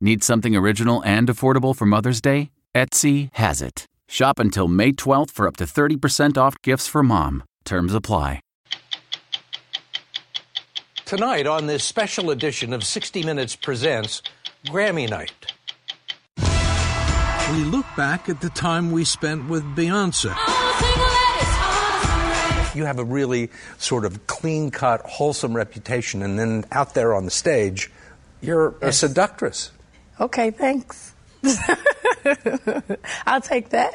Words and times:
Need 0.00 0.22
something 0.22 0.54
original 0.54 1.02
and 1.04 1.28
affordable 1.28 1.74
for 1.74 1.84
Mother's 1.84 2.20
Day? 2.20 2.50
Etsy 2.72 3.30
has 3.32 3.60
it. 3.60 3.86
Shop 4.06 4.38
until 4.38 4.68
May 4.68 4.92
12th 4.92 5.32
for 5.32 5.48
up 5.48 5.56
to 5.56 5.64
30% 5.64 6.38
off 6.38 6.54
gifts 6.62 6.86
for 6.86 7.02
mom. 7.02 7.42
Terms 7.64 7.92
apply. 7.92 8.40
Tonight, 11.04 11.48
on 11.48 11.66
this 11.66 11.82
special 11.82 12.30
edition 12.30 12.72
of 12.72 12.84
60 12.84 13.24
Minutes 13.24 13.56
Presents 13.56 14.22
Grammy 14.66 15.10
Night. 15.10 15.32
We 16.36 17.64
look 17.64 17.86
back 17.96 18.28
at 18.28 18.40
the 18.40 18.50
time 18.50 18.92
we 18.92 19.04
spent 19.04 19.48
with 19.48 19.64
Beyonce. 19.74 20.36
You 22.76 22.84
have 22.84 23.00
a 23.00 23.04
really 23.04 23.50
sort 23.78 24.04
of 24.04 24.28
clean 24.28 24.70
cut, 24.70 25.00
wholesome 25.00 25.56
reputation, 25.56 26.22
and 26.22 26.38
then 26.38 26.66
out 26.70 26.94
there 26.94 27.14
on 27.14 27.24
the 27.24 27.30
stage, 27.32 27.90
you're 28.40 28.76
a 28.80 28.92
seductress. 28.92 29.72
Okay, 30.20 30.50
thanks. 30.50 31.12
I'll 33.26 33.40
take 33.40 33.68
that. 33.70 33.92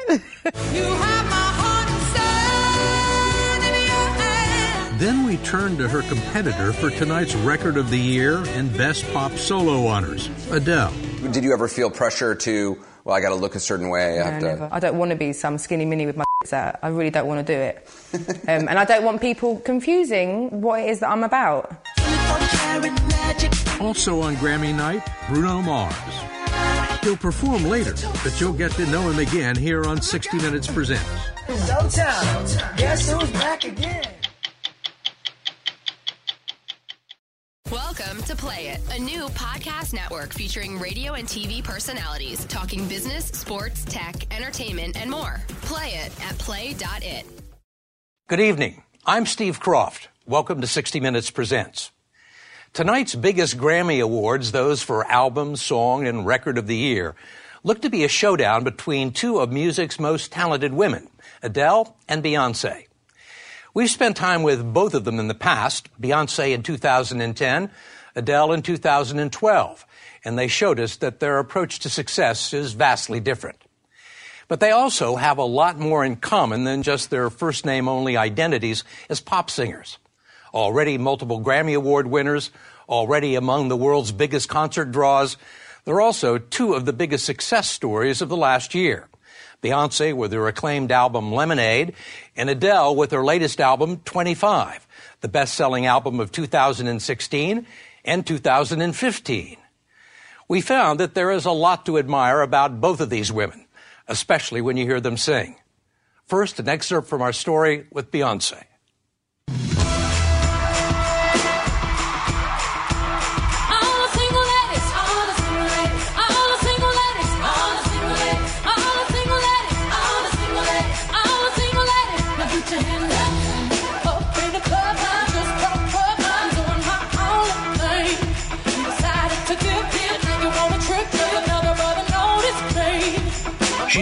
Then 4.99 5.25
we 5.25 5.35
turn 5.37 5.77
to 5.79 5.89
her 5.89 6.01
competitor 6.03 6.71
for 6.71 6.89
tonight's 6.89 7.35
Record 7.35 7.75
of 7.75 7.89
the 7.89 7.97
Year 7.97 8.37
and 8.55 8.71
Best 8.77 9.03
Pop 9.11 9.33
Solo 9.33 9.85
honors, 9.87 10.29
Adele. 10.49 10.93
Did 11.31 11.43
you 11.43 11.51
ever 11.51 11.67
feel 11.67 11.89
pressure 11.91 12.35
to, 12.35 12.77
well, 13.03 13.13
I 13.15 13.19
got 13.19 13.29
to 13.29 13.35
look 13.35 13.55
a 13.55 13.59
certain 13.59 13.89
way? 13.89 14.21
I 14.21 14.23
No, 14.25 14.31
have 14.31 14.39
to. 14.39 14.45
never. 14.47 14.69
I 14.71 14.79
don't 14.79 14.97
want 14.97 15.11
to 15.11 15.17
be 15.17 15.33
some 15.33 15.57
skinny 15.57 15.83
mini 15.83 16.05
with 16.05 16.15
my 16.15 16.23
out. 16.53 16.75
I 16.81 16.87
really 16.89 17.09
don't 17.09 17.27
want 17.27 17.45
to 17.45 17.53
do 17.53 17.59
it. 17.59 17.87
Um, 18.47 18.67
and 18.67 18.77
I 18.77 18.85
don't 18.85 19.03
want 19.03 19.21
people 19.21 19.57
confusing 19.61 20.61
what 20.61 20.81
it 20.81 20.89
is 20.89 20.99
that 20.99 21.09
I'm 21.09 21.23
about. 21.23 21.71
Also 23.83 24.21
on 24.21 24.35
Grammy 24.37 24.73
night, 24.73 25.05
Bruno 25.27 25.61
Mars. 25.61 25.93
He'll 27.01 27.17
perform 27.17 27.65
later, 27.65 27.93
but 28.23 28.39
you'll 28.39 28.53
get 28.53 28.71
to 28.71 28.85
know 28.85 29.09
him 29.09 29.19
again 29.19 29.55
here 29.57 29.85
on 29.85 30.01
60 30.01 30.37
Minutes 30.37 30.67
Presents. 30.67 31.03
Showtime. 31.47 32.77
Guess 32.77 33.11
who's 33.11 33.29
back 33.31 33.65
again? 33.65 34.07
Welcome 37.69 38.23
to 38.23 38.35
Play 38.35 38.67
It, 38.69 38.81
a 38.95 38.99
new 38.99 39.25
podcast 39.29 39.93
network 39.93 40.33
featuring 40.33 40.79
radio 40.79 41.13
and 41.13 41.27
TV 41.27 41.63
personalities 41.63 42.45
talking 42.45 42.87
business, 42.87 43.25
sports, 43.25 43.83
tech, 43.85 44.33
entertainment, 44.33 44.95
and 44.95 45.11
more. 45.11 45.41
Play 45.63 45.89
it 46.05 46.25
at 46.25 46.37
play.it. 46.37 47.25
Good 48.29 48.39
evening. 48.39 48.83
I'm 49.05 49.25
Steve 49.25 49.59
Kroft. 49.59 50.07
Welcome 50.25 50.61
to 50.61 50.67
60 50.67 50.99
Minutes 51.01 51.29
Presents. 51.31 51.91
Tonight's 52.73 53.13
biggest 53.13 53.55
Grammy 53.55 54.01
Awards, 54.03 54.51
those 54.51 54.81
for 54.81 55.05
album, 55.05 55.55
song, 55.55 56.07
and 56.07 56.25
record 56.25 56.57
of 56.57 56.65
the 56.65 56.75
year, 56.75 57.13
look 57.63 57.83
to 57.83 57.89
be 57.91 58.03
a 58.03 58.07
showdown 58.07 58.63
between 58.63 59.11
two 59.11 59.37
of 59.37 59.51
music's 59.51 59.99
most 59.99 60.31
talented 60.31 60.73
women, 60.73 61.07
Adele 61.43 61.95
and 62.09 62.23
Beyonce. 62.23 62.87
We've 63.75 63.91
spent 63.91 64.17
time 64.17 64.41
with 64.41 64.73
both 64.73 64.95
of 64.95 65.03
them 65.03 65.19
in 65.19 65.27
the 65.27 65.35
past, 65.35 65.87
Beyonce 66.01 66.51
in 66.51 66.63
2010, 66.63 67.69
Adele 68.15 68.53
in 68.53 68.63
2012, 68.63 69.85
and 70.25 70.39
they 70.39 70.47
showed 70.47 70.79
us 70.79 70.95
that 70.95 71.19
their 71.19 71.37
approach 71.37 71.77
to 71.77 71.91
success 71.91 72.55
is 72.55 72.73
vastly 72.73 73.19
different. 73.19 73.61
But 74.47 74.61
they 74.61 74.71
also 74.71 75.17
have 75.17 75.37
a 75.37 75.43
lot 75.43 75.77
more 75.77 76.03
in 76.03 76.15
common 76.15 76.63
than 76.63 76.81
just 76.81 77.11
their 77.11 77.29
first 77.29 77.67
name 77.67 77.87
only 77.87 78.17
identities 78.17 78.83
as 79.11 79.21
pop 79.21 79.51
singers. 79.51 79.99
Already 80.53 80.97
multiple 80.97 81.41
Grammy 81.41 81.75
Award 81.75 82.07
winners, 82.07 82.51
already 82.87 83.35
among 83.35 83.69
the 83.69 83.77
world's 83.77 84.11
biggest 84.11 84.49
concert 84.49 84.91
draws, 84.91 85.37
they're 85.85 86.01
also 86.01 86.37
two 86.37 86.73
of 86.73 86.85
the 86.85 86.93
biggest 86.93 87.25
success 87.25 87.69
stories 87.69 88.21
of 88.21 88.29
the 88.29 88.37
last 88.37 88.75
year. 88.75 89.09
Beyonce 89.63 90.13
with 90.13 90.31
her 90.33 90.47
acclaimed 90.47 90.91
album 90.91 91.31
Lemonade, 91.31 91.93
and 92.35 92.49
Adele 92.49 92.95
with 92.95 93.11
her 93.11 93.23
latest 93.23 93.61
album 93.61 94.01
25, 94.05 94.85
the 95.21 95.27
best 95.27 95.55
selling 95.55 95.85
album 95.85 96.19
of 96.19 96.31
2016 96.31 97.65
and 98.05 98.27
2015. 98.27 99.57
We 100.49 100.61
found 100.61 100.99
that 100.99 101.15
there 101.15 101.31
is 101.31 101.45
a 101.45 101.51
lot 101.51 101.85
to 101.85 101.97
admire 101.97 102.41
about 102.41 102.81
both 102.81 102.99
of 102.99 103.09
these 103.09 103.31
women, 103.31 103.65
especially 104.07 104.61
when 104.61 104.75
you 104.75 104.85
hear 104.85 104.99
them 104.99 105.17
sing. 105.17 105.55
First, 106.25 106.59
an 106.59 106.67
excerpt 106.67 107.07
from 107.07 107.21
our 107.21 107.33
story 107.33 107.87
with 107.91 108.11
Beyonce. 108.11 108.63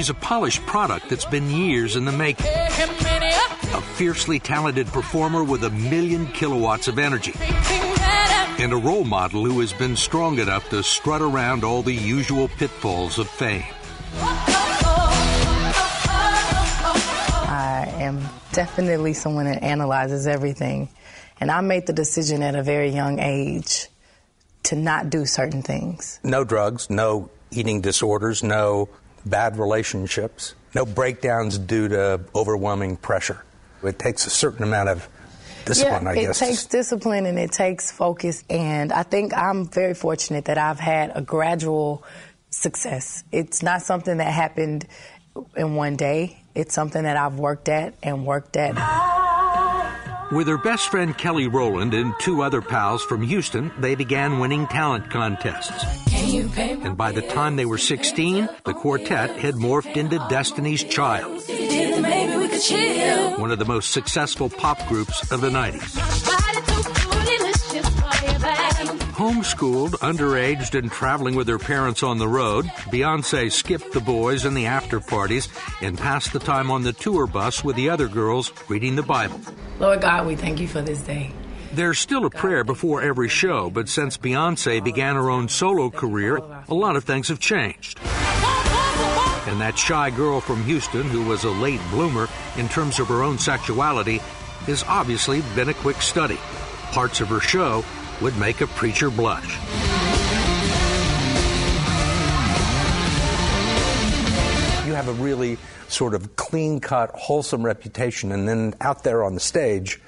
She's 0.01 0.09
a 0.09 0.15
polished 0.15 0.65
product 0.65 1.09
that's 1.09 1.25
been 1.25 1.51
years 1.51 1.95
in 1.95 2.05
the 2.05 2.11
making. 2.11 2.47
A 2.47 3.81
fiercely 3.81 4.39
talented 4.39 4.87
performer 4.87 5.43
with 5.43 5.63
a 5.63 5.69
million 5.69 6.25
kilowatts 6.25 6.87
of 6.87 6.97
energy. 6.97 7.33
And 8.57 8.73
a 8.73 8.77
role 8.77 9.03
model 9.03 9.45
who 9.45 9.59
has 9.59 9.73
been 9.73 9.95
strong 9.95 10.39
enough 10.39 10.67
to 10.71 10.81
strut 10.81 11.21
around 11.21 11.63
all 11.63 11.83
the 11.83 11.93
usual 11.93 12.47
pitfalls 12.47 13.19
of 13.19 13.29
fame. 13.29 13.63
I 17.45 17.85
am 17.99 18.27
definitely 18.53 19.13
someone 19.13 19.45
that 19.45 19.61
analyzes 19.61 20.25
everything. 20.25 20.89
And 21.39 21.51
I 21.51 21.61
made 21.61 21.85
the 21.85 21.93
decision 21.93 22.41
at 22.41 22.55
a 22.55 22.63
very 22.63 22.89
young 22.89 23.19
age 23.19 23.87
to 24.63 24.75
not 24.75 25.11
do 25.11 25.27
certain 25.27 25.61
things. 25.61 26.19
No 26.23 26.43
drugs, 26.43 26.89
no 26.89 27.29
eating 27.51 27.81
disorders, 27.81 28.41
no 28.41 28.89
bad 29.25 29.57
relationships, 29.57 30.55
no 30.73 30.85
breakdowns 30.85 31.57
due 31.57 31.87
to 31.89 32.21
overwhelming 32.35 32.97
pressure. 32.97 33.43
It 33.83 33.99
takes 33.99 34.25
a 34.27 34.29
certain 34.29 34.63
amount 34.63 34.89
of 34.89 35.07
discipline, 35.65 36.03
yeah, 36.03 36.09
I 36.09 36.15
guess. 36.15 36.41
It 36.41 36.45
takes 36.45 36.65
discipline 36.65 37.25
and 37.25 37.39
it 37.39 37.51
takes 37.51 37.91
focus. 37.91 38.43
And 38.49 38.91
I 38.91 39.03
think 39.03 39.33
I'm 39.35 39.67
very 39.67 39.93
fortunate 39.93 40.45
that 40.45 40.57
I've 40.57 40.79
had 40.79 41.11
a 41.15 41.21
gradual 41.21 42.03
success. 42.49 43.23
It's 43.31 43.63
not 43.63 43.81
something 43.81 44.17
that 44.17 44.31
happened 44.31 44.85
in 45.55 45.75
one 45.75 45.95
day, 45.95 46.37
it's 46.53 46.73
something 46.73 47.03
that 47.03 47.15
I've 47.15 47.39
worked 47.39 47.69
at 47.69 47.93
and 48.03 48.25
worked 48.25 48.57
at. 48.57 48.75
With 50.31 50.47
her 50.47 50.57
best 50.57 50.89
friend 50.89 51.17
Kelly 51.17 51.47
Rowland 51.47 51.93
and 51.93 52.13
two 52.19 52.41
other 52.41 52.61
pals 52.61 53.03
from 53.03 53.21
Houston, 53.21 53.71
they 53.79 53.95
began 53.95 54.39
winning 54.39 54.67
talent 54.67 55.09
contests. 55.09 56.10
And 56.21 56.97
by 56.97 57.11
the 57.11 57.21
time 57.21 57.55
they 57.55 57.65
were 57.65 57.77
16, 57.77 58.47
the 58.63 58.73
quartet 58.73 59.37
had 59.37 59.55
morphed 59.55 59.97
into 59.97 60.17
Destiny's 60.29 60.83
Child, 60.83 61.41
one 63.39 63.51
of 63.51 63.59
the 63.59 63.65
most 63.65 63.91
successful 63.91 64.49
pop 64.49 64.87
groups 64.87 65.31
of 65.31 65.41
the 65.41 65.49
90s. 65.49 65.97
Homeschooled, 69.21 69.91
underaged, 69.99 70.77
and 70.77 70.91
traveling 70.91 71.35
with 71.35 71.47
her 71.47 71.59
parents 71.59 72.01
on 72.01 72.17
the 72.17 72.27
road, 72.27 72.65
Beyonce 72.91 73.51
skipped 73.51 73.91
the 73.91 73.99
boys 73.99 74.45
and 74.45 74.57
the 74.57 74.65
after 74.65 74.99
parties 74.99 75.47
and 75.81 75.97
passed 75.97 76.33
the 76.33 76.39
time 76.39 76.71
on 76.71 76.83
the 76.83 76.93
tour 76.93 77.27
bus 77.27 77.63
with 77.63 77.75
the 77.75 77.89
other 77.89 78.07
girls 78.07 78.51
reading 78.67 78.95
the 78.95 79.03
Bible. 79.03 79.39
Lord 79.79 80.01
God, 80.01 80.25
we 80.25 80.35
thank 80.35 80.59
you 80.59 80.67
for 80.67 80.81
this 80.81 81.01
day. 81.01 81.31
There's 81.73 81.99
still 81.99 82.25
a 82.25 82.29
prayer 82.29 82.65
before 82.65 83.01
every 83.01 83.29
show, 83.29 83.69
but 83.69 83.87
since 83.87 84.17
Beyonce 84.17 84.83
began 84.83 85.15
her 85.15 85.29
own 85.29 85.47
solo 85.47 85.89
career, 85.89 86.41
a 86.67 86.73
lot 86.73 86.97
of 86.97 87.05
things 87.05 87.29
have 87.29 87.39
changed. 87.39 87.97
And 89.47 89.61
that 89.61 89.75
shy 89.77 90.09
girl 90.09 90.41
from 90.41 90.65
Houston, 90.65 91.03
who 91.03 91.23
was 91.23 91.45
a 91.45 91.49
late 91.49 91.79
bloomer 91.89 92.27
in 92.57 92.67
terms 92.67 92.99
of 92.99 93.07
her 93.07 93.23
own 93.23 93.39
sexuality, 93.39 94.17
has 94.67 94.83
obviously 94.83 95.41
been 95.55 95.69
a 95.69 95.73
quick 95.73 96.01
study. 96.01 96.37
Parts 96.91 97.21
of 97.21 97.29
her 97.29 97.39
show 97.39 97.85
would 98.19 98.37
make 98.37 98.59
a 98.59 98.67
preacher 98.67 99.09
blush. 99.09 99.55
You 104.85 104.93
have 104.93 105.07
a 105.07 105.13
really 105.13 105.57
sort 105.87 106.13
of 106.15 106.35
clean 106.35 106.81
cut, 106.81 107.11
wholesome 107.11 107.63
reputation, 107.63 108.33
and 108.33 108.45
then 108.45 108.73
out 108.81 109.05
there 109.05 109.23
on 109.23 109.35
the 109.35 109.39
stage, 109.39 110.01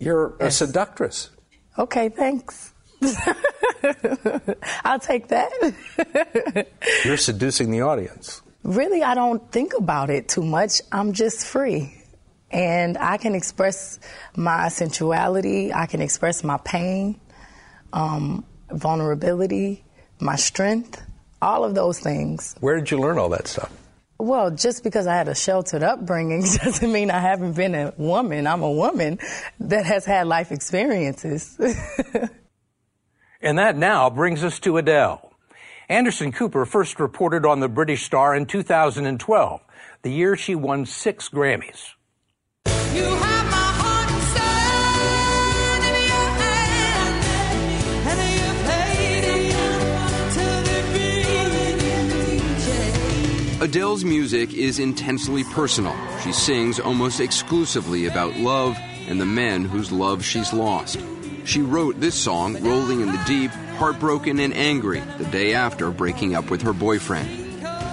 you're 0.00 0.34
a 0.40 0.50
seductress. 0.50 1.30
Okay, 1.78 2.08
thanks. 2.08 2.72
I'll 4.84 4.98
take 4.98 5.28
that. 5.28 6.66
You're 7.04 7.16
seducing 7.16 7.70
the 7.70 7.82
audience. 7.82 8.42
really, 8.62 9.02
I 9.02 9.14
don't 9.14 9.50
think 9.52 9.72
about 9.74 10.10
it 10.10 10.28
too 10.28 10.42
much. 10.42 10.82
I'm 10.92 11.12
just 11.12 11.46
free. 11.46 11.94
And 12.50 12.98
I 12.98 13.16
can 13.16 13.34
express 13.34 14.00
my 14.36 14.68
sensuality, 14.68 15.72
I 15.72 15.86
can 15.86 16.02
express 16.02 16.42
my 16.42 16.58
pain, 16.58 17.20
um, 17.92 18.44
vulnerability, 18.70 19.84
my 20.18 20.34
strength, 20.36 21.00
all 21.40 21.64
of 21.64 21.74
those 21.74 22.00
things. 22.00 22.56
Where 22.60 22.74
did 22.76 22.90
you 22.90 22.98
learn 22.98 23.18
all 23.18 23.28
that 23.30 23.46
stuff? 23.46 23.70
Well, 24.20 24.50
just 24.50 24.84
because 24.84 25.06
I 25.06 25.14
had 25.14 25.28
a 25.28 25.34
sheltered 25.34 25.82
upbringing 25.82 26.42
doesn't 26.64 26.92
mean 26.92 27.10
I 27.10 27.20
haven't 27.20 27.54
been 27.54 27.74
a 27.74 27.94
woman. 27.96 28.46
I'm 28.46 28.62
a 28.62 28.70
woman 28.70 29.18
that 29.60 29.86
has 29.86 30.04
had 30.04 30.26
life 30.26 30.52
experiences. 30.52 31.58
And 33.42 33.58
that 33.58 33.76
now 33.76 34.10
brings 34.10 34.44
us 34.44 34.58
to 34.60 34.76
Adele. 34.76 35.32
Anderson 35.88 36.30
Cooper 36.30 36.66
first 36.66 37.00
reported 37.00 37.46
on 37.46 37.60
the 37.60 37.68
British 37.68 38.04
star 38.04 38.34
in 38.36 38.46
2012, 38.46 39.60
the 40.02 40.10
year 40.12 40.36
she 40.36 40.54
won 40.54 40.84
six 40.84 41.28
Grammys. 41.28 41.94
Adele's 53.60 54.06
music 54.06 54.54
is 54.54 54.78
intensely 54.78 55.44
personal. 55.44 55.94
She 56.22 56.32
sings 56.32 56.80
almost 56.80 57.20
exclusively 57.20 58.06
about 58.06 58.36
love 58.36 58.78
and 59.06 59.20
the 59.20 59.26
men 59.26 59.66
whose 59.66 59.92
love 59.92 60.24
she's 60.24 60.54
lost. 60.54 60.98
She 61.44 61.60
wrote 61.60 62.00
this 62.00 62.14
song, 62.14 62.54
Rolling 62.64 63.02
in 63.02 63.08
the 63.08 63.22
Deep, 63.26 63.50
heartbroken 63.76 64.40
and 64.40 64.54
angry, 64.54 65.00
the 65.18 65.26
day 65.26 65.52
after 65.52 65.90
breaking 65.90 66.34
up 66.34 66.50
with 66.50 66.62
her 66.62 66.72
boyfriend. 66.72 67.28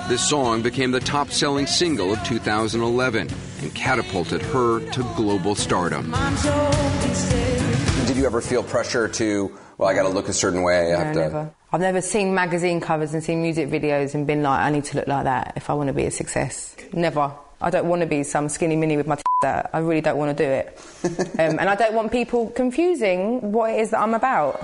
This 0.08 0.26
song 0.26 0.62
became 0.62 0.92
the 0.92 1.02
top 1.02 1.32
selling 1.32 1.68
single 1.68 2.14
of 2.14 2.24
2011 2.24 3.28
and 3.62 3.76
catapulted 3.76 4.42
her 4.42 4.80
to 4.92 5.04
global 5.18 5.54
stardom. 5.54 6.12
Did 8.06 8.16
you 8.16 8.26
ever 8.26 8.40
feel 8.40 8.64
pressure 8.64 9.10
to, 9.10 9.52
well, 9.78 9.90
I 9.90 9.94
got 9.94 10.04
to 10.04 10.10
look 10.10 10.28
a 10.30 10.34
certain 10.34 10.64
way? 10.64 10.94
I 10.94 10.98
No, 10.98 11.04
have 11.06 11.14
to. 11.14 11.20
never. 11.20 11.52
I've 11.72 11.82
never 11.82 12.02
seen 12.02 12.34
magazine 12.34 12.80
covers 12.80 13.14
and 13.14 13.24
seen 13.24 13.42
music 13.42 13.70
videos 13.70 14.16
and 14.16 14.26
been 14.26 14.42
like, 14.44 14.60
I 14.62 14.70
need 14.72 14.86
to 14.86 14.98
look 14.98 15.08
like 15.08 15.26
that 15.26 15.54
if 15.58 15.70
I 15.70 15.74
want 15.74 15.88
to 15.88 15.94
be 15.94 16.06
a 16.06 16.12
success. 16.12 16.76
Never. 16.94 17.32
I 17.60 17.70
don't 17.70 17.88
want 17.88 18.02
to 18.02 18.06
be 18.08 18.24
some 18.24 18.50
skinny 18.50 18.76
mini 18.76 18.98
with 18.98 19.08
my 19.08 19.16
t- 19.16 19.24
out. 19.44 19.70
I 19.74 19.80
really 19.80 20.02
don't 20.02 20.18
want 20.18 20.38
to 20.38 20.44
do 20.44 20.50
it. 20.50 20.80
um, 21.40 21.60
and 21.60 21.70
I 21.70 21.76
don't 21.76 21.94
want 21.94 22.12
people 22.12 22.50
confusing 22.52 23.52
what 23.52 23.72
it 23.72 23.80
is 23.82 23.90
that 23.92 24.00
I'm 24.00 24.14
about. 24.14 24.62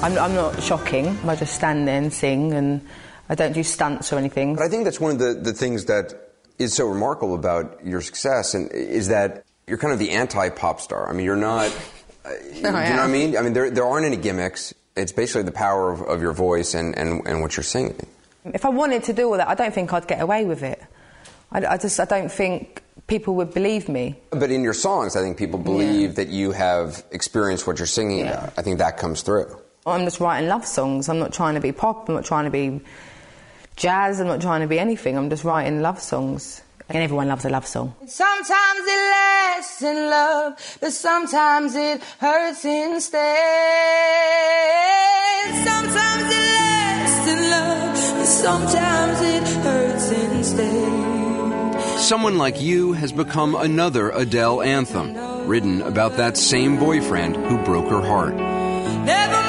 I'm, 0.00 0.16
I'm 0.16 0.34
not 0.34 0.62
shocking. 0.62 1.18
I 1.26 1.34
just 1.34 1.56
stand 1.56 1.88
there 1.88 1.98
and 1.98 2.12
sing, 2.12 2.52
and 2.52 2.86
I 3.28 3.34
don't 3.34 3.52
do 3.52 3.64
stunts 3.64 4.12
or 4.12 4.16
anything. 4.16 4.54
But 4.54 4.62
I 4.62 4.68
think 4.68 4.84
that's 4.84 5.00
one 5.00 5.10
of 5.10 5.18
the, 5.18 5.34
the 5.34 5.52
things 5.52 5.86
that 5.86 6.14
is 6.58 6.72
so 6.72 6.86
remarkable 6.86 7.34
about 7.34 7.84
your 7.84 8.00
success, 8.00 8.54
and 8.54 8.70
is 8.70 9.08
that 9.08 9.44
you're 9.66 9.76
kind 9.78 9.92
of 9.92 9.98
the 9.98 10.10
anti-pop 10.10 10.80
star. 10.80 11.08
I 11.08 11.12
mean, 11.12 11.24
you're 11.24 11.36
not. 11.36 11.76
uh, 12.24 12.30
do 12.52 12.56
you 12.56 12.62
know 12.62 12.72
what 12.72 12.84
I 12.84 13.06
mean? 13.08 13.36
I 13.36 13.42
mean, 13.42 13.54
there 13.54 13.70
there 13.70 13.84
aren't 13.84 14.06
any 14.06 14.16
gimmicks. 14.16 14.72
It's 14.96 15.10
basically 15.10 15.42
the 15.42 15.52
power 15.52 15.92
of, 15.92 16.02
of 16.02 16.22
your 16.22 16.32
voice 16.32 16.74
and, 16.74 16.96
and, 16.96 17.26
and 17.26 17.40
what 17.40 17.56
you're 17.56 17.64
singing. 17.64 18.06
If 18.44 18.64
I 18.64 18.68
wanted 18.68 19.02
to 19.04 19.12
do 19.12 19.30
all 19.30 19.36
that, 19.36 19.48
I 19.48 19.54
don't 19.54 19.74
think 19.74 19.92
I'd 19.92 20.06
get 20.06 20.20
away 20.20 20.44
with 20.44 20.62
it. 20.62 20.80
I, 21.50 21.66
I 21.66 21.76
just 21.76 21.98
I 21.98 22.04
don't 22.04 22.30
think 22.30 22.82
people 23.08 23.34
would 23.34 23.52
believe 23.52 23.88
me. 23.88 24.16
But 24.30 24.52
in 24.52 24.62
your 24.62 24.74
songs, 24.74 25.16
I 25.16 25.22
think 25.22 25.36
people 25.36 25.58
believe 25.58 26.14
that 26.14 26.28
you 26.28 26.52
have 26.52 27.04
experienced 27.10 27.66
what 27.66 27.78
you're 27.78 27.86
singing 27.86 28.28
about. 28.28 28.52
I 28.56 28.62
think 28.62 28.78
that 28.78 28.96
comes 28.96 29.22
through. 29.22 29.58
I'm 29.90 30.04
just 30.04 30.20
writing 30.20 30.48
love 30.48 30.66
songs. 30.66 31.08
I'm 31.08 31.18
not 31.18 31.32
trying 31.32 31.54
to 31.54 31.60
be 31.60 31.72
pop. 31.72 32.08
I'm 32.08 32.14
not 32.14 32.24
trying 32.24 32.44
to 32.44 32.50
be 32.50 32.80
jazz. 33.76 34.20
I'm 34.20 34.26
not 34.26 34.40
trying 34.40 34.60
to 34.62 34.66
be 34.66 34.78
anything. 34.78 35.16
I'm 35.16 35.30
just 35.30 35.44
writing 35.44 35.82
love 35.82 36.00
songs. 36.00 36.62
And 36.90 37.02
everyone 37.02 37.28
loves 37.28 37.44
a 37.44 37.50
love 37.50 37.66
song. 37.66 37.94
Sometimes 38.06 38.80
it 38.80 39.10
lasts 39.10 39.82
in 39.82 40.08
love, 40.08 40.78
but 40.80 40.92
sometimes 40.92 41.74
it 41.74 42.02
hurts 42.18 42.64
instead. 42.64 43.36
Sometimes 45.64 46.32
it 46.32 46.48
lasts 46.56 47.28
in 47.28 47.50
love, 47.50 48.16
but 48.16 48.26
sometimes 48.26 49.20
it 49.20 49.48
hurts 49.64 50.10
instead. 50.12 51.08
Someone 52.00 52.38
Like 52.38 52.58
You 52.58 52.94
has 52.94 53.12
become 53.12 53.54
another 53.54 54.08
Adele 54.08 54.62
anthem, 54.62 55.14
written 55.46 55.82
about 55.82 56.16
that 56.16 56.38
same 56.38 56.78
boyfriend 56.78 57.36
who 57.36 57.58
broke 57.58 57.90
her 57.90 58.00
heart. 58.00 58.34
Never 59.04 59.47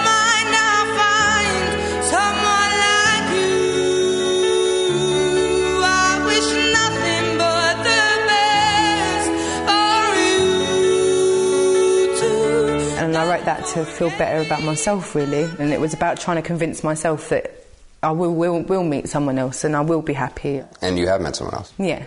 I 13.20 13.28
wrote 13.28 13.44
that 13.44 13.66
to 13.74 13.84
feel 13.84 14.10
better 14.12 14.40
about 14.46 14.64
myself, 14.64 15.14
really. 15.14 15.44
And 15.60 15.74
it 15.74 15.82
was 15.82 15.94
about 15.94 16.22
trying 16.22 16.38
to 16.38 16.42
convince 16.42 16.86
myself 16.86 17.28
that 17.28 17.66
I 18.02 18.12
will, 18.12 18.34
will, 18.34 18.62
will 18.62 18.86
meet 18.86 19.10
someone 19.10 19.38
else 19.38 19.66
and 19.66 19.76
I 19.76 19.82
will 19.82 20.02
be 20.02 20.14
happy. 20.14 20.64
And 20.82 20.98
you 20.98 21.08
have 21.08 21.20
met 21.20 21.36
someone 21.36 21.56
else. 21.56 21.74
Yeah. 21.78 22.06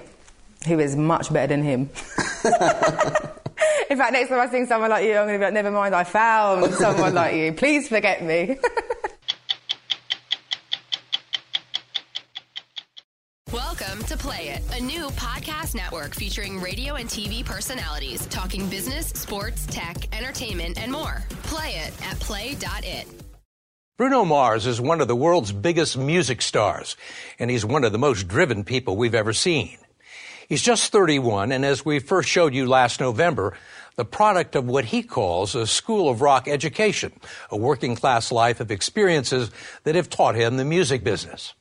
Who 0.66 0.78
is 0.78 0.96
much 0.96 1.30
better 1.30 1.48
than 1.48 1.62
him. 1.62 1.80
In 3.90 3.98
fact, 3.98 4.14
next 4.14 4.30
time 4.30 4.40
I 4.40 4.48
see 4.50 4.64
someone 4.64 4.88
like 4.88 5.04
you, 5.04 5.10
I'm 5.18 5.26
going 5.26 5.34
to 5.34 5.38
be 5.38 5.44
like, 5.44 5.52
never 5.52 5.70
mind, 5.70 5.94
I 5.94 6.04
found 6.04 6.72
someone 6.76 7.12
like 7.12 7.34
you. 7.36 7.52
Please 7.52 7.88
forget 7.88 8.24
me. 8.24 8.56
Welcome 13.52 14.02
to 14.04 14.16
Play 14.16 14.48
It, 14.48 14.62
a 14.71 14.71
new 14.82 15.08
podcast 15.10 15.74
network 15.74 16.14
featuring 16.14 16.60
radio 16.60 16.96
and 16.96 17.08
TV 17.08 17.44
personalities 17.44 18.26
talking 18.26 18.68
business, 18.68 19.06
sports, 19.08 19.66
tech, 19.66 20.14
entertainment, 20.14 20.78
and 20.82 20.90
more. 20.90 21.22
Play 21.44 21.76
it 21.76 21.92
at 22.04 22.18
play.it. 22.20 23.06
Bruno 23.96 24.24
Mars 24.24 24.66
is 24.66 24.80
one 24.80 25.00
of 25.00 25.06
the 25.06 25.14
world's 25.14 25.52
biggest 25.52 25.96
music 25.96 26.42
stars, 26.42 26.96
and 27.38 27.50
he's 27.50 27.64
one 27.64 27.84
of 27.84 27.92
the 27.92 27.98
most 27.98 28.26
driven 28.26 28.64
people 28.64 28.96
we've 28.96 29.14
ever 29.14 29.32
seen. 29.32 29.78
He's 30.48 30.62
just 30.62 30.90
31, 30.90 31.52
and 31.52 31.64
as 31.64 31.84
we 31.84 31.98
first 31.98 32.28
showed 32.28 32.52
you 32.52 32.66
last 32.66 33.00
November, 33.00 33.56
the 33.96 34.04
product 34.04 34.56
of 34.56 34.66
what 34.66 34.86
he 34.86 35.02
calls 35.02 35.54
a 35.54 35.66
school 35.66 36.08
of 36.08 36.20
rock 36.20 36.48
education, 36.48 37.12
a 37.50 37.56
working 37.56 37.94
class 37.94 38.32
life 38.32 38.60
of 38.60 38.70
experiences 38.70 39.50
that 39.84 39.94
have 39.94 40.10
taught 40.10 40.34
him 40.34 40.56
the 40.56 40.64
music 40.64 41.04
business. 41.04 41.54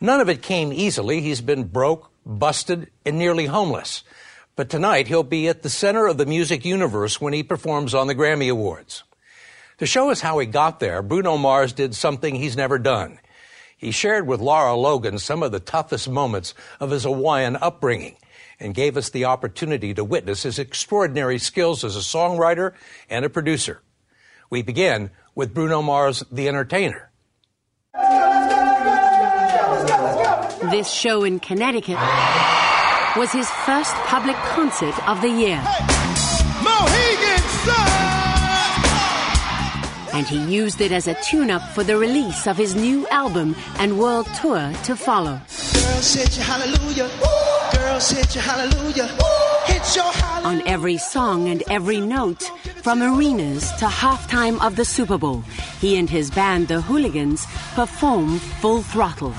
None 0.00 0.20
of 0.20 0.28
it 0.28 0.42
came 0.42 0.72
easily. 0.72 1.20
He's 1.20 1.40
been 1.40 1.64
broke, 1.64 2.11
busted, 2.24 2.90
and 3.04 3.18
nearly 3.18 3.46
homeless. 3.46 4.04
But 4.54 4.68
tonight 4.68 5.08
he'll 5.08 5.22
be 5.22 5.48
at 5.48 5.62
the 5.62 5.70
center 5.70 6.06
of 6.06 6.18
the 6.18 6.26
music 6.26 6.64
universe 6.64 7.20
when 7.20 7.32
he 7.32 7.42
performs 7.42 7.94
on 7.94 8.06
the 8.06 8.14
Grammy 8.14 8.50
Awards. 8.50 9.04
To 9.78 9.86
show 9.86 10.10
us 10.10 10.20
how 10.20 10.38
he 10.38 10.46
got 10.46 10.78
there, 10.80 11.02
Bruno 11.02 11.36
Mars 11.36 11.72
did 11.72 11.94
something 11.94 12.34
he's 12.34 12.56
never 12.56 12.78
done. 12.78 13.18
He 13.76 13.90
shared 13.90 14.26
with 14.26 14.40
Lara 14.40 14.76
Logan 14.76 15.18
some 15.18 15.42
of 15.42 15.52
the 15.52 15.58
toughest 15.58 16.08
moments 16.08 16.54
of 16.78 16.90
his 16.90 17.04
Hawaiian 17.04 17.56
upbringing 17.56 18.16
and 18.60 18.74
gave 18.74 18.96
us 18.96 19.10
the 19.10 19.24
opportunity 19.24 19.92
to 19.94 20.04
witness 20.04 20.44
his 20.44 20.58
extraordinary 20.58 21.38
skills 21.38 21.82
as 21.82 21.96
a 21.96 22.00
songwriter 22.00 22.74
and 23.10 23.24
a 23.24 23.30
producer. 23.30 23.82
We 24.50 24.62
begin 24.62 25.10
with 25.34 25.54
Bruno 25.54 25.82
Mars, 25.82 26.22
the 26.30 26.46
entertainer. 26.46 27.10
This 30.70 30.92
show 30.92 31.24
in 31.24 31.40
Connecticut 31.40 31.98
was 33.16 33.32
his 33.32 33.50
first 33.66 33.94
public 34.06 34.36
concert 34.36 34.96
of 35.08 35.20
the 35.20 35.28
year. 35.28 35.60
And 40.14 40.24
he 40.26 40.38
used 40.44 40.80
it 40.80 40.92
as 40.92 41.08
a 41.08 41.14
tune 41.22 41.50
up 41.50 41.62
for 41.70 41.82
the 41.82 41.96
release 41.96 42.46
of 42.46 42.56
his 42.56 42.76
new 42.76 43.08
album 43.08 43.56
and 43.78 43.98
world 43.98 44.28
tour 44.40 44.72
to 44.84 44.94
follow. 44.94 45.40
On 50.44 50.68
every 50.68 50.96
song 50.96 51.48
and 51.48 51.62
every 51.68 52.00
note, 52.00 52.42
from 52.82 53.02
arenas 53.02 53.70
to 53.72 53.86
halftime 53.86 54.64
of 54.64 54.76
the 54.76 54.84
Super 54.84 55.18
Bowl, 55.18 55.42
he 55.80 55.96
and 55.96 56.08
his 56.08 56.30
band, 56.30 56.68
the 56.68 56.80
Hooligans, 56.80 57.46
perform 57.74 58.38
full 58.38 58.82
throttle. 58.82 59.34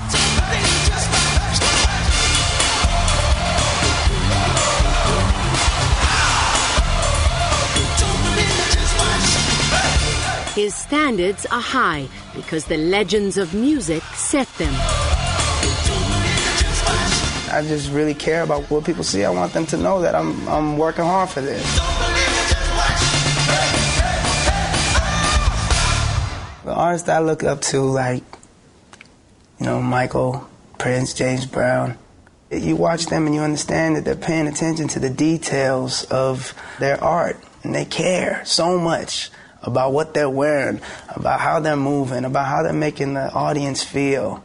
His 10.64 10.74
standards 10.74 11.44
are 11.44 11.60
high 11.60 12.08
because 12.34 12.64
the 12.64 12.78
legends 12.78 13.36
of 13.36 13.52
music 13.52 14.02
set 14.14 14.48
them. 14.56 14.72
I 17.52 17.62
just 17.68 17.92
really 17.92 18.14
care 18.14 18.42
about 18.42 18.70
what 18.70 18.86
people 18.86 19.04
see. 19.04 19.24
I 19.24 19.28
want 19.28 19.52
them 19.52 19.66
to 19.66 19.76
know 19.76 20.00
that 20.00 20.14
I'm, 20.14 20.48
I'm 20.48 20.78
working 20.78 21.04
hard 21.04 21.28
for 21.28 21.42
this. 21.42 21.62
The 26.64 26.72
artists 26.72 27.10
I 27.10 27.18
look 27.18 27.44
up 27.44 27.60
to, 27.72 27.82
like, 27.82 28.24
you 29.60 29.66
know, 29.66 29.82
Michael, 29.82 30.48
Prince, 30.78 31.12
James 31.12 31.44
Brown, 31.44 31.98
you 32.50 32.74
watch 32.74 33.04
them 33.04 33.26
and 33.26 33.34
you 33.34 33.42
understand 33.42 33.96
that 33.96 34.06
they're 34.06 34.16
paying 34.16 34.46
attention 34.46 34.88
to 34.88 34.98
the 34.98 35.10
details 35.10 36.04
of 36.04 36.54
their 36.78 37.04
art 37.04 37.36
and 37.64 37.74
they 37.74 37.84
care 37.84 38.42
so 38.46 38.78
much 38.78 39.30
about 39.64 39.92
what 39.92 40.14
they're 40.14 40.30
wearing, 40.30 40.80
about 41.08 41.40
how 41.40 41.58
they're 41.58 41.76
moving, 41.76 42.24
about 42.24 42.46
how 42.46 42.62
they're 42.62 42.72
making 42.72 43.14
the 43.14 43.32
audience 43.32 43.82
feel. 43.82 44.44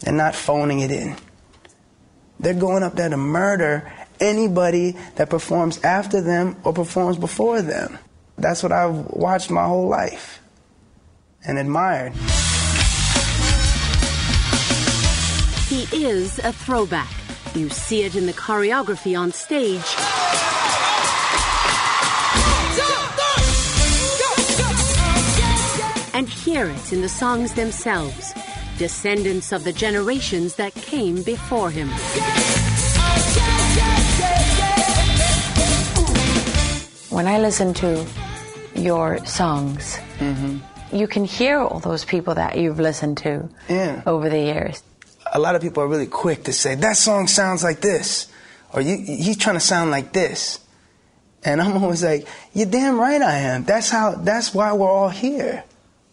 They're 0.00 0.14
not 0.14 0.34
phoning 0.34 0.80
it 0.80 0.90
in. 0.90 1.16
They're 2.40 2.54
going 2.54 2.82
up 2.82 2.94
there 2.94 3.08
to 3.08 3.16
murder 3.16 3.92
anybody 4.20 4.96
that 5.16 5.28
performs 5.28 5.82
after 5.82 6.20
them 6.20 6.56
or 6.64 6.72
performs 6.72 7.18
before 7.18 7.62
them. 7.62 7.98
That's 8.38 8.62
what 8.62 8.72
I've 8.72 9.06
watched 9.08 9.50
my 9.50 9.64
whole 9.64 9.88
life 9.88 10.40
and 11.44 11.58
admired. 11.58 12.12
He 15.68 16.04
is 16.04 16.38
a 16.40 16.52
throwback. 16.52 17.10
You 17.54 17.68
see 17.68 18.02
it 18.02 18.14
in 18.14 18.26
the 18.26 18.32
choreography 18.32 19.18
on 19.18 19.32
stage. 19.32 20.11
And 26.14 26.28
hear 26.28 26.66
it 26.66 26.92
in 26.92 27.00
the 27.00 27.08
songs 27.08 27.54
themselves, 27.54 28.32
descendants 28.78 29.52
of 29.52 29.64
the 29.64 29.72
generations 29.72 30.56
that 30.56 30.74
came 30.74 31.22
before 31.22 31.70
him. 31.70 31.88
When 37.10 37.26
I 37.26 37.38
listen 37.38 37.74
to 37.74 38.06
your 38.74 39.24
songs, 39.26 39.98
mm-hmm. 40.18 40.96
you 40.96 41.06
can 41.06 41.24
hear 41.24 41.58
all 41.58 41.78
those 41.78 42.04
people 42.04 42.34
that 42.34 42.56
you've 42.56 42.80
listened 42.80 43.18
to 43.18 43.48
yeah. 43.68 44.02
over 44.06 44.28
the 44.28 44.38
years. 44.38 44.82
A 45.34 45.38
lot 45.38 45.54
of 45.54 45.62
people 45.62 45.82
are 45.82 45.88
really 45.88 46.06
quick 46.06 46.44
to 46.44 46.52
say, 46.52 46.74
that 46.74 46.96
song 46.96 47.26
sounds 47.26 47.62
like 47.62 47.80
this, 47.80 48.28
or 48.72 48.80
he's 48.80 49.36
trying 49.36 49.56
to 49.56 49.60
sound 49.60 49.90
like 49.90 50.12
this. 50.12 50.58
And 51.44 51.60
I'm 51.60 51.82
always 51.82 52.02
like, 52.02 52.26
you're 52.54 52.66
damn 52.66 52.98
right 52.98 53.20
I 53.20 53.38
am. 53.38 53.64
That's 53.64 53.90
how, 53.90 54.12
that's 54.12 54.54
why 54.54 54.72
we're 54.72 54.90
all 54.90 55.08
here. 55.08 55.64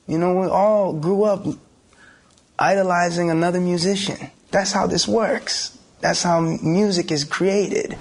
You 0.10 0.18
know, 0.18 0.34
we 0.34 0.48
all 0.48 0.94
grew 0.94 1.24
up 1.24 1.46
idolizing 2.58 3.30
another 3.30 3.62
musician. 3.62 4.32
That's 4.50 4.72
how 4.72 4.88
this 4.88 5.08
works. 5.08 5.78
That's 6.02 6.24
how 6.24 6.40
music 6.42 7.12
is 7.12 7.24
created. 7.24 7.96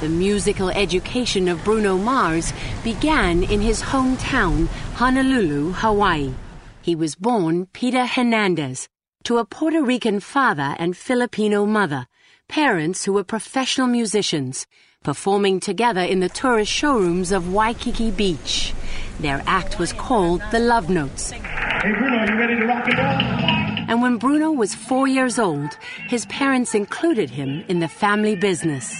The 0.00 0.08
musical 0.08 0.70
education 0.70 1.46
of 1.46 1.62
Bruno 1.62 1.98
Mars 1.98 2.54
began 2.82 3.42
in 3.42 3.60
his 3.60 3.82
hometown, 3.82 4.68
Honolulu, 4.94 5.72
Hawaii. 5.72 6.32
He 6.80 6.94
was 6.94 7.16
born 7.16 7.66
Peter 7.74 8.06
Hernandez 8.06 8.88
to 9.24 9.36
a 9.36 9.44
Puerto 9.44 9.82
Rican 9.82 10.20
father 10.20 10.74
and 10.78 10.96
Filipino 10.96 11.66
mother, 11.66 12.06
parents 12.48 13.04
who 13.04 13.12
were 13.12 13.24
professional 13.24 13.88
musicians, 13.88 14.66
performing 15.04 15.60
together 15.60 16.00
in 16.00 16.18
the 16.20 16.28
tourist 16.30 16.72
showrooms 16.72 17.30
of 17.30 17.52
Waikiki 17.52 18.10
Beach. 18.10 18.74
Their 19.20 19.42
act 19.46 19.78
was 19.78 19.92
called 19.92 20.42
the 20.50 20.58
Love 20.58 20.90
Notes. 20.90 21.30
Hey 21.30 21.92
Bruno, 21.92 22.24
you 22.26 22.38
ready 22.38 22.56
to 22.56 22.66
rock 22.66 22.88
and 22.88 22.98
roll? 22.98 23.84
And 23.86 24.00
when 24.00 24.16
Bruno 24.16 24.50
was 24.50 24.74
four 24.74 25.06
years 25.06 25.38
old, 25.38 25.76
his 26.08 26.24
parents 26.26 26.74
included 26.74 27.28
him 27.28 27.62
in 27.68 27.80
the 27.80 27.88
family 27.88 28.34
business. 28.34 28.90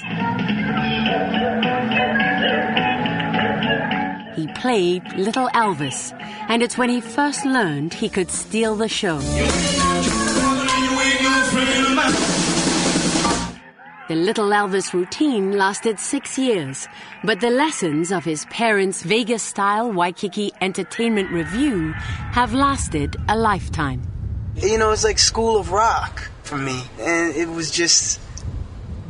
He 4.37 4.46
played 4.52 5.02
Little 5.16 5.49
Elvis, 5.54 6.12
and 6.49 6.62
it's 6.62 6.76
when 6.76 6.90
he 6.90 7.00
first 7.00 7.46
learned 7.46 7.94
he 7.94 8.11
could 8.11 8.30
steal 8.30 8.76
the 8.76 8.88
show. 8.88 9.20
The 14.06 14.16
Little 14.16 14.50
Elvis 14.50 14.92
routine 14.92 15.52
lasted 15.52 15.99
six 15.99 16.37
years, 16.37 16.87
but 17.25 17.40
the 17.40 17.49
lessons 17.49 18.12
of 18.12 18.23
his 18.23 18.44
parents' 18.46 19.02
Vegas 19.02 19.42
style 19.42 19.90
Waikiki 19.90 20.52
Entertainment 20.61 21.30
revue 21.30 21.92
have 21.92 22.52
lasted 22.52 23.16
a 23.30 23.38
lifetime. 23.38 24.02
You 24.56 24.76
know, 24.76 24.90
it's 24.90 25.04
like 25.04 25.18
School 25.18 25.58
of 25.58 25.70
Rock 25.70 26.30
for 26.42 26.58
me, 26.58 26.82
and 27.00 27.34
it 27.34 27.49
was 27.49 27.70
just 27.70 28.20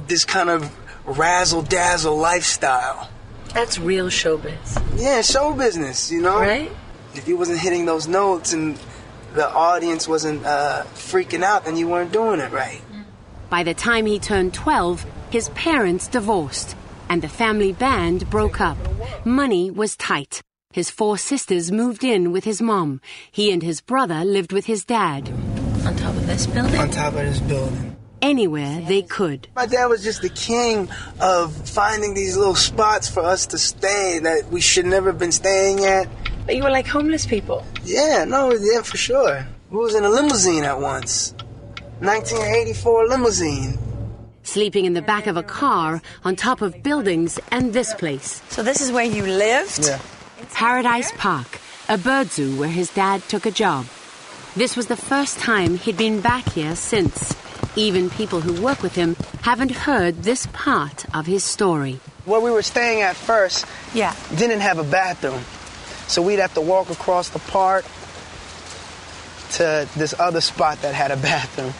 this 0.06 0.24
kind 0.24 0.48
of 0.48 0.72
razzle 1.04 1.62
dazzle 1.62 2.16
lifestyle. 2.16 3.10
That's 3.52 3.80
real 3.80 4.06
showbiz. 4.06 4.80
Yeah, 4.96 5.22
show 5.22 5.54
business, 5.54 6.12
you 6.12 6.22
know? 6.22 6.38
Right? 6.38 6.70
If 7.14 7.26
you 7.26 7.36
wasn't 7.36 7.58
hitting 7.58 7.84
those 7.84 8.06
notes 8.06 8.52
and 8.52 8.78
the 9.32 9.48
audience 9.50 10.06
wasn't 10.06 10.46
uh, 10.46 10.84
freaking 10.94 11.42
out, 11.42 11.64
then 11.64 11.76
you 11.76 11.88
weren't 11.88 12.12
doing 12.12 12.38
it 12.38 12.52
right. 12.52 12.80
By 13.50 13.62
the 13.62 13.74
time 13.74 14.06
he 14.06 14.18
turned 14.18 14.54
12, 14.54 15.04
his 15.30 15.48
parents 15.50 16.08
divorced, 16.08 16.76
and 17.08 17.22
the 17.22 17.28
family 17.28 17.72
band 17.72 18.28
broke 18.30 18.60
up. 18.60 18.78
Money 19.24 19.70
was 19.70 19.96
tight. 19.96 20.42
His 20.72 20.90
four 20.90 21.18
sisters 21.18 21.70
moved 21.70 22.02
in 22.02 22.32
with 22.32 22.44
his 22.44 22.60
mom. 22.60 23.00
He 23.30 23.52
and 23.52 23.62
his 23.62 23.80
brother 23.80 24.24
lived 24.24 24.52
with 24.52 24.66
his 24.66 24.84
dad. 24.84 25.28
On 25.86 25.94
top 25.94 26.16
of 26.16 26.26
this 26.26 26.46
building? 26.46 26.80
On 26.80 26.90
top 26.90 27.14
of 27.14 27.20
this 27.20 27.40
building. 27.40 27.96
Anywhere 28.20 28.80
they 28.80 29.02
could. 29.02 29.48
My 29.54 29.66
dad 29.66 29.86
was 29.86 30.02
just 30.02 30.22
the 30.22 30.30
king 30.30 30.88
of 31.20 31.54
finding 31.68 32.14
these 32.14 32.36
little 32.36 32.54
spots 32.54 33.08
for 33.08 33.20
us 33.22 33.46
to 33.48 33.58
stay 33.58 34.18
that 34.22 34.48
we 34.50 34.60
should 34.60 34.86
never 34.86 35.10
have 35.10 35.18
been 35.18 35.30
staying 35.30 35.84
at. 35.84 36.08
But 36.46 36.56
you 36.56 36.62
were 36.64 36.70
like 36.70 36.86
homeless 36.86 37.26
people. 37.26 37.64
Yeah, 37.84 38.24
no, 38.24 38.52
yeah, 38.52 38.82
for 38.82 38.96
sure. 38.96 39.46
We 39.70 39.78
was 39.78 39.94
in 39.94 40.04
a 40.04 40.08
limousine 40.08 40.64
at 40.64 40.80
once. 40.80 41.34
1984 42.04 43.08
limousine. 43.08 43.78
Sleeping 44.42 44.84
in 44.84 44.92
the 44.92 45.00
back 45.00 45.26
of 45.26 45.38
a 45.38 45.42
car, 45.42 46.02
on 46.23 46.37
top 46.37 46.61
of 46.61 46.82
buildings, 46.82 47.40
and 47.50 47.73
this 47.73 47.94
place. 47.94 48.42
So 48.50 48.62
this 48.62 48.82
is 48.82 48.92
where 48.92 49.06
you 49.06 49.23
lived? 49.23 49.87
Yeah. 49.87 49.99
Paradise 50.52 51.12
Park, 51.16 51.58
a 51.88 51.96
bird 51.96 52.30
zoo 52.30 52.58
where 52.61 52.68
his 52.68 52.90
dad 52.90 53.23
took 53.23 53.46
a 53.46 53.50
job. 53.50 53.87
This 54.54 54.76
was 54.76 54.88
the 54.88 54.96
first 54.96 55.38
time 55.38 55.78
he'd 55.78 55.96
been 55.96 56.20
back 56.20 56.46
here 56.52 56.76
since. 56.76 57.34
Even 57.75 58.11
people 58.11 58.42
who 58.42 58.62
work 58.62 58.82
with 58.82 58.94
him 58.94 59.16
haven't 59.40 59.70
heard 59.70 60.23
this 60.23 60.46
part 60.52 61.06
of 61.14 61.25
his 61.25 61.42
story. 61.42 62.00
Where 62.26 62.40
we 62.40 62.50
were 62.50 62.62
staying 62.62 63.00
at 63.00 63.16
first 63.16 63.64
yeah. 63.94 64.14
didn't 64.37 64.61
have 64.61 64.78
a 64.78 64.84
bathroom. 64.84 65.42
So 66.06 66.20
we'd 66.20 66.38
have 66.38 66.52
to 66.54 66.61
walk 66.61 66.90
across 66.90 67.30
the 67.30 67.38
park 67.38 67.87
to 69.54 69.88
this 69.96 70.14
other 70.18 70.40
spot 70.40 70.82
that 70.82 70.94
had 70.94 71.11
a 71.11 71.16
bathroom. 71.16 71.73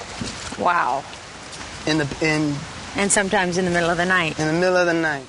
Wow. 0.65 1.05
In 1.87 1.99
the 1.99 2.09
in 2.23 2.55
and 2.97 3.11
sometimes 3.11 3.59
in 3.59 3.65
the 3.65 3.71
middle 3.71 3.91
of 3.91 3.97
the 3.97 4.07
night. 4.07 4.39
In 4.39 4.47
the 4.47 4.53
middle 4.53 4.77
of 4.77 4.87
the 4.87 4.95
night. 4.95 5.27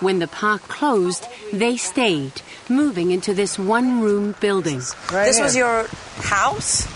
When 0.00 0.18
the 0.18 0.26
park 0.26 0.62
closed, 0.62 1.26
They 1.52 1.76
stayed, 1.76 2.42
moving 2.68 3.10
into 3.10 3.34
this 3.34 3.58
one 3.58 4.00
room 4.00 4.34
building. 4.40 4.80
Right 5.12 5.26
this 5.26 5.36
here. 5.36 5.44
was 5.44 5.56
your 5.56 5.86
house? 6.22 6.86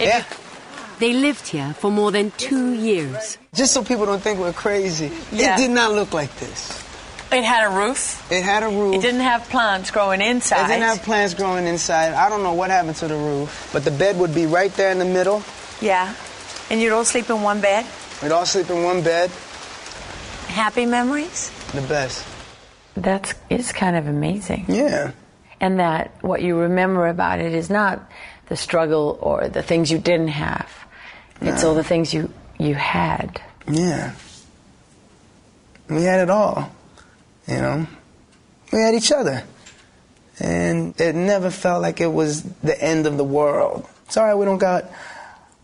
Yeah. 0.00 0.24
They 0.98 1.12
lived 1.12 1.46
here 1.46 1.74
for 1.74 1.90
more 1.90 2.10
than 2.10 2.32
two 2.32 2.74
years. 2.74 3.38
Just 3.54 3.72
so 3.72 3.84
people 3.84 4.06
don't 4.06 4.20
think 4.22 4.40
we're 4.40 4.52
crazy, 4.52 5.12
yeah. 5.30 5.54
it 5.54 5.58
did 5.58 5.70
not 5.70 5.92
look 5.92 6.12
like 6.12 6.34
this. 6.38 6.87
It 7.30 7.44
had 7.44 7.70
a 7.70 7.76
roof. 7.76 8.30
It 8.32 8.42
had 8.42 8.62
a 8.62 8.68
roof. 8.68 8.94
It 8.94 9.02
didn't 9.02 9.20
have 9.20 9.48
plants 9.50 9.90
growing 9.90 10.22
inside. 10.22 10.64
It 10.64 10.68
didn't 10.68 10.88
have 10.88 11.02
plants 11.02 11.34
growing 11.34 11.66
inside. 11.66 12.14
I 12.14 12.28
don't 12.28 12.42
know 12.42 12.54
what 12.54 12.70
happened 12.70 12.96
to 12.96 13.08
the 13.08 13.16
roof, 13.16 13.68
but 13.72 13.84
the 13.84 13.90
bed 13.90 14.18
would 14.18 14.34
be 14.34 14.46
right 14.46 14.72
there 14.74 14.90
in 14.90 14.98
the 14.98 15.04
middle. 15.04 15.42
Yeah. 15.80 16.14
And 16.70 16.80
you'd 16.80 16.92
all 16.92 17.04
sleep 17.04 17.28
in 17.28 17.42
one 17.42 17.60
bed? 17.60 17.86
We'd 18.22 18.32
all 18.32 18.46
sleep 18.46 18.70
in 18.70 18.82
one 18.82 19.02
bed. 19.02 19.30
Happy 20.48 20.86
memories? 20.86 21.50
The 21.72 21.82
best. 21.82 22.26
That's 22.94 23.34
it's 23.50 23.72
kind 23.72 23.96
of 23.96 24.06
amazing. 24.06 24.64
Yeah. 24.68 25.12
And 25.60 25.80
that 25.80 26.12
what 26.22 26.42
you 26.42 26.56
remember 26.56 27.06
about 27.08 27.40
it 27.40 27.52
is 27.54 27.68
not 27.68 28.00
the 28.46 28.56
struggle 28.56 29.18
or 29.20 29.48
the 29.48 29.62
things 29.62 29.90
you 29.90 29.98
didn't 29.98 30.28
have. 30.28 30.70
It's 31.40 31.62
all 31.62 31.74
the 31.74 31.84
things 31.84 32.12
you 32.12 32.32
you 32.58 32.74
had. 32.74 33.40
Yeah. 33.70 34.14
We 35.88 36.02
had 36.02 36.20
it 36.20 36.30
all. 36.30 36.72
You 37.48 37.56
know, 37.56 37.86
we 38.72 38.80
had 38.80 38.94
each 38.94 39.10
other. 39.10 39.42
And 40.38 40.98
it 41.00 41.14
never 41.14 41.50
felt 41.50 41.82
like 41.82 42.00
it 42.00 42.12
was 42.12 42.42
the 42.42 42.80
end 42.80 43.06
of 43.06 43.16
the 43.16 43.24
world. 43.24 43.88
It's 44.06 44.16
all 44.16 44.24
right, 44.24 44.34
we 44.34 44.44
don't 44.44 44.58
got, 44.58 44.84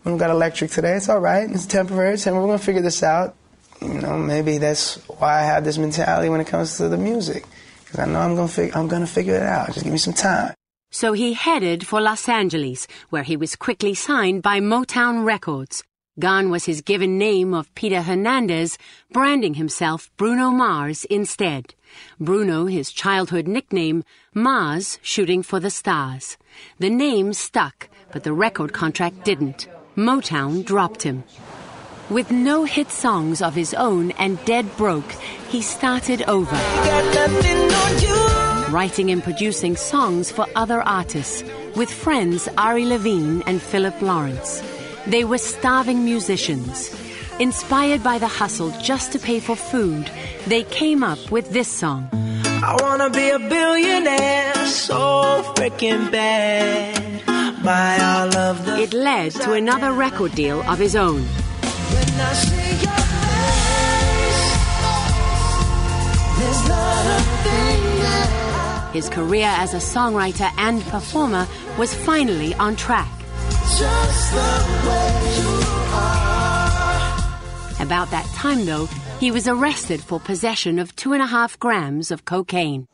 we 0.03 0.09
don't 0.09 0.17
got 0.17 0.31
electric 0.31 0.71
today. 0.71 0.93
It's 0.95 1.07
all 1.07 1.19
right, 1.19 1.49
it's 1.49 1.65
temporary, 1.65 2.17
and 2.25 2.35
we're 2.35 2.45
going 2.45 2.59
to 2.59 2.63
figure 2.63 2.81
this 2.81 3.01
out. 3.03 3.35
You 3.81 4.01
know, 4.01 4.17
maybe 4.17 4.57
that's 4.57 4.95
why 5.07 5.41
I 5.41 5.43
have 5.43 5.63
this 5.63 5.77
mentality 5.77 6.29
when 6.29 6.41
it 6.41 6.47
comes 6.47 6.77
to 6.77 6.89
the 6.89 6.97
music. 6.97 7.45
Because 7.83 7.99
I 7.99 8.05
know 8.05 8.19
I'm 8.19 8.47
fig- 8.47 8.75
I'm 8.75 8.89
to 8.89 9.05
figure 9.05 9.35
it 9.35 9.43
out. 9.43 9.67
Just 9.67 9.83
give 9.83 9.91
me 9.91 9.99
some 9.99 10.13
time. 10.13 10.53
So 10.91 11.13
he 11.13 11.33
headed 11.33 11.85
for 11.85 12.01
Los 12.01 12.27
Angeles, 12.27 12.87
where 13.09 13.23
he 13.23 13.37
was 13.37 13.55
quickly 13.55 13.93
signed 13.93 14.41
by 14.41 14.59
Motown 14.59 15.25
Records. 15.25 15.83
Gone 16.17 16.49
was 16.49 16.63
his 16.63 16.79
given 16.79 17.17
name 17.17 17.53
of 17.53 17.75
Peter 17.75 18.01
Hernandez, 18.01 18.77
branding 19.11 19.55
himself 19.55 20.09
Bruno 20.15 20.49
Mars 20.49 21.03
instead. 21.09 21.75
Bruno, 22.21 22.67
his 22.67 22.93
childhood 22.93 23.49
nickname, 23.49 24.05
Mars, 24.33 24.97
shooting 25.01 25.43
for 25.43 25.59
the 25.59 25.69
stars. 25.69 26.37
The 26.79 26.89
name 26.89 27.33
stuck, 27.33 27.89
but 28.13 28.23
the 28.23 28.31
record 28.31 28.71
contract 28.71 29.25
didn't. 29.25 29.67
Motown 29.97 30.63
dropped 30.63 31.03
him. 31.03 31.25
With 32.09 32.31
no 32.31 32.63
hit 32.63 32.91
songs 32.91 33.41
of 33.41 33.53
his 33.53 33.73
own 33.73 34.11
and 34.11 34.43
dead 34.45 34.77
broke, 34.77 35.11
he 35.49 35.61
started 35.61 36.21
over. 36.29 36.55
Writing 38.71 39.11
and 39.11 39.21
producing 39.21 39.75
songs 39.75 40.31
for 40.31 40.45
other 40.55 40.81
artists, 40.81 41.43
with 41.75 41.91
friends 41.91 42.47
Ari 42.57 42.85
Levine 42.85 43.41
and 43.47 43.61
Philip 43.61 44.01
Lawrence. 44.01 44.63
They 45.07 45.23
were 45.23 45.37
starving 45.37 46.03
musicians. 46.03 46.89
Inspired 47.39 48.01
by 48.03 48.17
the 48.17 48.27
hustle 48.27 48.71
just 48.81 49.11
to 49.11 49.19
pay 49.19 49.39
for 49.39 49.55
food, 49.55 50.09
they 50.47 50.63
came 50.63 51.03
up 51.03 51.31
with 51.31 51.51
this 51.51 51.67
song. 51.67 52.09
I 52.43 52.75
wanna 52.81 53.11
be 53.11 53.29
a 53.29 53.37
billionaire 53.37 54.65
so 54.65 55.43
freaking 55.55 56.11
bad. 56.11 57.23
Buy 57.63 57.99
all 57.99 58.35
of 58.35 58.65
the 58.65 58.81
it 58.81 58.93
led 58.93 59.31
to 59.33 59.53
another 59.53 59.91
record 59.91 60.33
deal 60.33 60.61
of 60.69 60.79
his 60.79 60.95
own. 60.95 61.21
His 68.93 69.09
career 69.09 69.51
as 69.57 69.73
a 69.73 69.77
songwriter 69.77 70.49
and 70.57 70.81
performer 70.83 71.47
was 71.77 71.93
finally 71.93 72.55
on 72.55 72.75
track. 72.75 73.14
About 77.79 78.09
that 78.11 78.25
time, 78.35 78.65
though, 78.65 78.87
he 79.19 79.31
was 79.31 79.47
arrested 79.47 80.01
for 80.01 80.19
possession 80.19 80.79
of 80.79 80.95
two 80.95 81.13
and 81.13 81.21
a 81.21 81.27
half 81.27 81.59
grams 81.59 82.09
of 82.09 82.25
cocaine. 82.25 82.87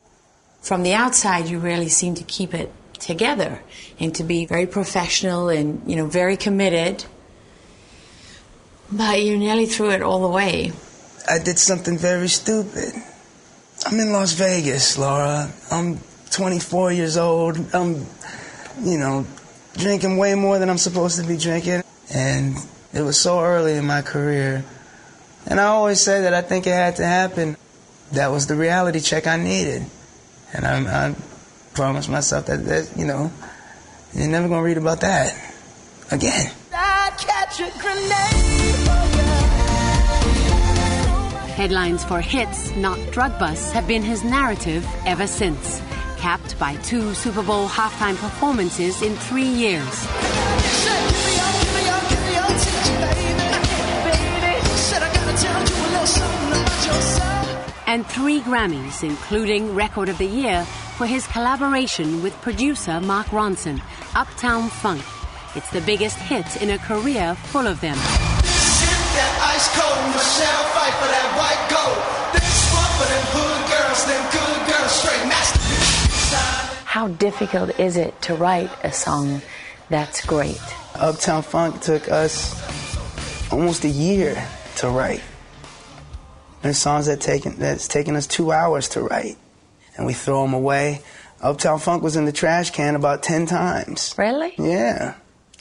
From 0.60 0.82
the 0.82 0.94
outside, 0.94 1.48
you 1.48 1.58
really 1.58 1.88
seem 1.88 2.14
to 2.14 2.24
keep 2.24 2.52
it 2.54 2.72
together 2.98 3.62
and 3.98 4.14
to 4.14 4.22
be 4.22 4.46
very 4.46 4.66
professional 4.66 5.48
and, 5.48 5.82
you 5.86 5.96
know, 5.96 6.06
very 6.06 6.36
committed. 6.36 7.04
But 8.90 9.22
you 9.22 9.38
nearly 9.38 9.66
threw 9.66 9.90
it 9.90 10.02
all 10.02 10.24
away. 10.24 10.72
I 11.28 11.38
did 11.38 11.58
something 11.58 11.96
very 11.96 12.28
stupid. 12.28 12.92
I'm 13.86 13.98
in 13.98 14.12
Las 14.12 14.32
Vegas, 14.34 14.98
Lara. 14.98 15.50
I'm 15.70 15.98
24 16.30 16.92
years 16.92 17.16
old. 17.16 17.56
I'm, 17.74 18.06
you 18.82 18.98
know, 18.98 19.26
drinking 19.74 20.16
way 20.16 20.34
more 20.34 20.58
than 20.58 20.68
I'm 20.70 20.78
supposed 20.78 21.20
to 21.20 21.26
be 21.26 21.36
drinking. 21.36 21.82
And 22.12 22.56
it 22.92 23.02
was 23.02 23.18
so 23.18 23.40
early 23.40 23.74
in 23.74 23.86
my 23.86 24.02
career. 24.02 24.64
And 25.46 25.60
I 25.60 25.64
always 25.64 26.00
say 26.00 26.22
that 26.22 26.34
I 26.34 26.42
think 26.42 26.66
it 26.66 26.70
had 26.70 26.96
to 26.96 27.04
happen. 27.04 27.56
That 28.12 28.30
was 28.30 28.46
the 28.46 28.54
reality 28.54 29.00
check 29.00 29.26
I 29.26 29.36
needed. 29.36 29.84
And 30.52 30.66
I, 30.66 31.08
I 31.08 31.14
promised 31.74 32.08
myself 32.08 32.46
that, 32.46 32.64
that, 32.66 32.92
you 32.96 33.06
know, 33.06 33.32
you're 34.14 34.28
never 34.28 34.48
going 34.48 34.60
to 34.60 34.64
read 34.64 34.76
about 34.76 35.00
that 35.00 35.32
again. 36.10 36.52
Headlines 41.54 42.04
for 42.04 42.20
hits, 42.20 42.74
not 42.76 42.98
drug 43.10 43.38
busts, 43.38 43.72
have 43.72 43.86
been 43.86 44.02
his 44.02 44.24
narrative 44.24 44.86
ever 45.06 45.26
since 45.26 45.80
capped 46.22 46.56
by 46.56 46.76
two 46.76 47.14
Super 47.14 47.42
Bowl 47.42 47.66
halftime 47.66 48.14
performances 48.14 49.02
in 49.02 49.12
three 49.16 49.42
years. 49.42 50.06
And 57.88 58.06
three 58.06 58.40
Grammys, 58.42 59.02
including 59.02 59.74
Record 59.74 60.08
of 60.08 60.16
the 60.18 60.26
Year, 60.26 60.64
for 60.96 61.06
his 61.06 61.26
collaboration 61.26 62.22
with 62.22 62.40
producer 62.40 63.00
Mark 63.00 63.26
Ronson, 63.32 63.82
Uptown 64.14 64.68
Funk. 64.68 65.02
It's 65.56 65.70
the 65.70 65.80
biggest 65.80 66.18
hit 66.18 66.62
in 66.62 66.70
a 66.70 66.78
career 66.78 67.34
full 67.34 67.66
of 67.66 67.80
them. 67.80 67.98
How 76.92 77.08
difficult 77.08 77.80
is 77.80 77.96
it 77.96 78.20
to 78.20 78.34
write 78.34 78.68
a 78.84 78.92
song 78.92 79.40
that's 79.88 80.26
great? 80.26 80.60
Uptown 80.94 81.40
Funk 81.40 81.80
took 81.80 82.10
us 82.10 82.52
almost 83.50 83.84
a 83.84 83.88
year 83.88 84.46
to 84.76 84.90
write. 84.90 85.22
There's 86.60 86.76
songs 86.76 87.06
that 87.06 87.22
taken 87.22 87.58
that's 87.58 87.88
taken 87.88 88.14
us 88.14 88.26
two 88.26 88.52
hours 88.52 88.90
to 88.90 89.00
write, 89.00 89.38
and 89.96 90.04
we 90.04 90.12
throw 90.12 90.42
them 90.42 90.52
away. 90.52 91.00
Uptown 91.40 91.78
Funk 91.78 92.02
was 92.02 92.14
in 92.14 92.26
the 92.26 92.30
trash 92.30 92.72
can 92.72 92.94
about 92.94 93.22
ten 93.22 93.46
times. 93.46 94.14
Really? 94.18 94.52
Yeah. 94.58 95.14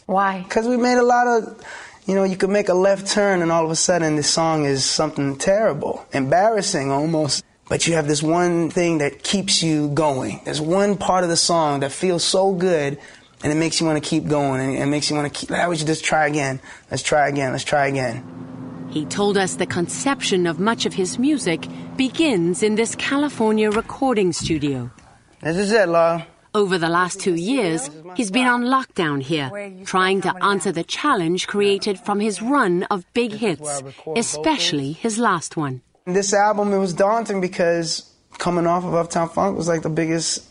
Why? 0.07 0.41
Because 0.41 0.67
we 0.67 0.75
made 0.75 0.97
a 0.97 1.01
lot 1.01 1.27
of, 1.27 1.63
you 2.07 2.13
know, 2.13 2.25
you 2.25 2.35
could 2.35 2.49
make 2.49 2.67
a 2.67 2.73
left 2.73 3.07
turn, 3.07 3.41
and 3.41 3.53
all 3.53 3.63
of 3.63 3.71
a 3.71 3.77
sudden, 3.77 4.17
this 4.17 4.29
song 4.29 4.65
is 4.65 4.83
something 4.83 5.37
terrible, 5.37 6.05
embarrassing 6.11 6.91
almost 6.91 7.45
but 7.71 7.87
you 7.87 7.93
have 7.93 8.05
this 8.05 8.21
one 8.21 8.69
thing 8.69 8.97
that 8.97 9.23
keeps 9.23 9.63
you 9.63 9.87
going. 9.91 10.41
There's 10.43 10.59
one 10.59 10.97
part 10.97 11.23
of 11.23 11.29
the 11.29 11.37
song 11.37 11.79
that 11.79 11.93
feels 11.93 12.21
so 12.21 12.53
good 12.53 12.99
and 13.41 13.49
it 13.49 13.55
makes 13.55 13.79
you 13.79 13.85
want 13.87 14.03
to 14.03 14.09
keep 14.09 14.27
going 14.27 14.59
and 14.59 14.77
it 14.77 14.87
makes 14.87 15.09
you 15.09 15.15
want 15.15 15.33
to 15.33 15.39
keep, 15.39 15.55
how 15.55 15.69
would 15.69 15.77
just 15.77 16.03
try 16.03 16.27
again? 16.27 16.59
Let's 16.91 17.01
try 17.01 17.29
again, 17.29 17.53
let's 17.53 17.63
try 17.63 17.87
again. 17.87 18.89
He 18.89 19.05
told 19.05 19.37
us 19.37 19.55
the 19.55 19.65
conception 19.65 20.47
of 20.47 20.59
much 20.59 20.85
of 20.85 20.93
his 20.93 21.17
music 21.17 21.65
begins 21.95 22.61
in 22.61 22.75
this 22.75 22.93
California 22.95 23.71
recording 23.71 24.33
studio. 24.33 24.91
This 25.39 25.55
is 25.55 25.71
it, 25.71 25.87
Lara. 25.87 26.27
Over 26.53 26.77
the 26.77 26.89
last 26.89 27.21
two 27.21 27.35
years, 27.35 27.89
he's 28.15 28.31
been 28.31 28.47
on 28.47 28.65
lockdown 28.65 29.21
here, 29.21 29.49
trying 29.85 30.19
to 30.23 30.43
answer 30.43 30.73
the 30.73 30.83
challenge 30.83 31.47
created 31.47 31.97
from 31.97 32.19
his 32.19 32.41
run 32.41 32.83
of 32.91 33.05
big 33.13 33.31
hits, 33.31 33.81
especially 34.17 34.91
his 34.91 35.17
last 35.17 35.55
one. 35.55 35.83
This 36.05 36.33
album, 36.33 36.73
it 36.73 36.79
was 36.79 36.95
daunting 36.95 37.41
because 37.41 38.11
coming 38.39 38.65
off 38.65 38.83
of 38.83 38.95
Uptown 38.95 39.29
Funk 39.29 39.55
was 39.55 39.67
like 39.67 39.83
the 39.83 39.89
biggest 39.89 40.43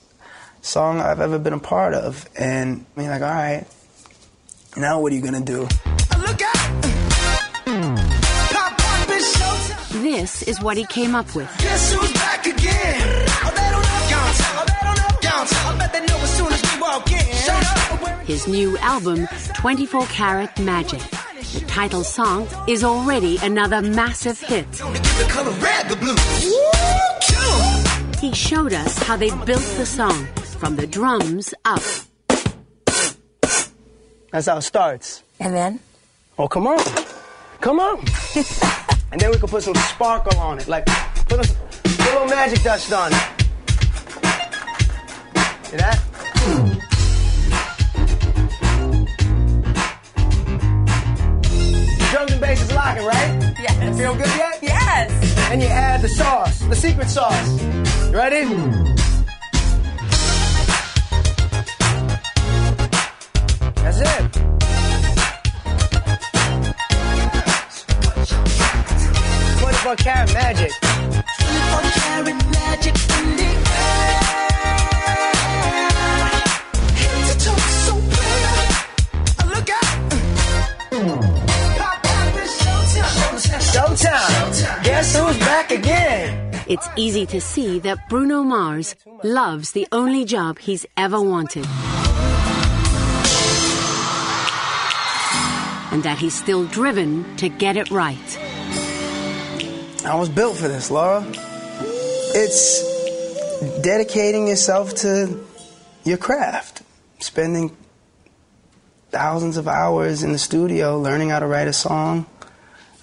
song 0.62 1.00
I've 1.00 1.18
ever 1.18 1.40
been 1.40 1.54
a 1.54 1.58
part 1.58 1.92
of. 1.92 2.28
And 2.38 2.86
I 2.96 3.00
mean, 3.00 3.10
like, 3.10 3.20
all 3.20 3.28
right, 3.28 3.66
now 4.76 5.00
what 5.00 5.10
are 5.10 5.16
you 5.16 5.20
gonna 5.20 5.40
do? 5.40 5.66
This 10.00 10.42
is 10.44 10.60
what 10.60 10.76
he 10.76 10.84
came 10.86 11.16
up 11.16 11.34
with. 11.34 11.50
His 18.24 18.46
new 18.46 18.78
album, 18.78 19.26
24 19.56 20.06
Karat 20.06 20.60
Magic. 20.60 21.19
The 21.40 21.64
title 21.66 22.04
song 22.04 22.46
is 22.68 22.84
already 22.84 23.38
another 23.38 23.80
massive 23.80 24.38
hit. 24.38 24.66
He 28.20 28.34
showed 28.34 28.74
us 28.74 28.98
how 28.98 29.16
they 29.16 29.30
built 29.30 29.64
the 29.78 29.86
song 29.86 30.26
from 30.58 30.76
the 30.76 30.86
drums 30.86 31.54
up. 31.64 31.80
That's 34.30 34.46
how 34.46 34.58
it 34.58 34.62
starts. 34.62 35.22
And 35.40 35.54
then? 35.54 35.80
Oh, 36.38 36.46
come 36.46 36.66
on. 36.66 36.78
Come 37.62 37.80
on. 37.80 37.98
and 39.10 39.18
then 39.18 39.30
we 39.30 39.38
can 39.38 39.48
put 39.48 39.62
some 39.62 39.74
sparkle 39.74 40.38
on 40.38 40.58
it. 40.58 40.68
Like, 40.68 40.84
put 41.26 41.40
a, 41.40 41.56
put 41.82 42.00
a 42.00 42.12
little 42.12 42.26
magic 42.26 42.62
dust 42.62 42.92
on 42.92 43.12
it. 43.12 43.18
See 45.64 45.76
that? 45.78 46.09
Drums 52.50 52.68
is 52.68 52.74
locking, 52.74 53.04
right? 53.04 53.54
Yes. 53.60 53.96
Feel 53.96 54.14
good 54.14 54.26
yet? 54.26 54.58
Yes. 54.60 55.50
And 55.52 55.62
you 55.62 55.68
add 55.68 56.02
the 56.02 56.08
sauce, 56.08 56.58
the 56.58 56.74
secret 56.74 57.08
sauce. 57.08 57.62
You 57.62 58.16
ready? 58.16 58.44
That's 63.76 64.00
it. 64.00 64.32
Twenty-four 69.60 69.96
karat 69.96 70.34
magic. 70.34 70.72
It's 86.70 86.88
easy 86.94 87.26
to 87.26 87.40
see 87.40 87.80
that 87.80 88.08
Bruno 88.08 88.44
Mars 88.44 88.94
loves 89.24 89.72
the 89.72 89.88
only 89.90 90.24
job 90.24 90.60
he's 90.60 90.86
ever 90.96 91.20
wanted. 91.20 91.66
And 95.90 96.04
that 96.04 96.18
he's 96.20 96.32
still 96.32 96.66
driven 96.66 97.36
to 97.38 97.48
get 97.48 97.76
it 97.76 97.90
right. 97.90 98.38
I 100.06 100.14
was 100.14 100.28
built 100.28 100.58
for 100.58 100.68
this, 100.68 100.92
Lara. 100.92 101.26
It's 102.38 102.86
dedicating 103.82 104.46
yourself 104.46 104.94
to 105.02 105.44
your 106.04 106.18
craft, 106.18 106.82
spending 107.18 107.76
thousands 109.10 109.56
of 109.56 109.66
hours 109.66 110.22
in 110.22 110.30
the 110.30 110.38
studio 110.38 111.00
learning 111.00 111.30
how 111.30 111.40
to 111.40 111.48
write 111.48 111.66
a 111.66 111.72
song, 111.72 112.26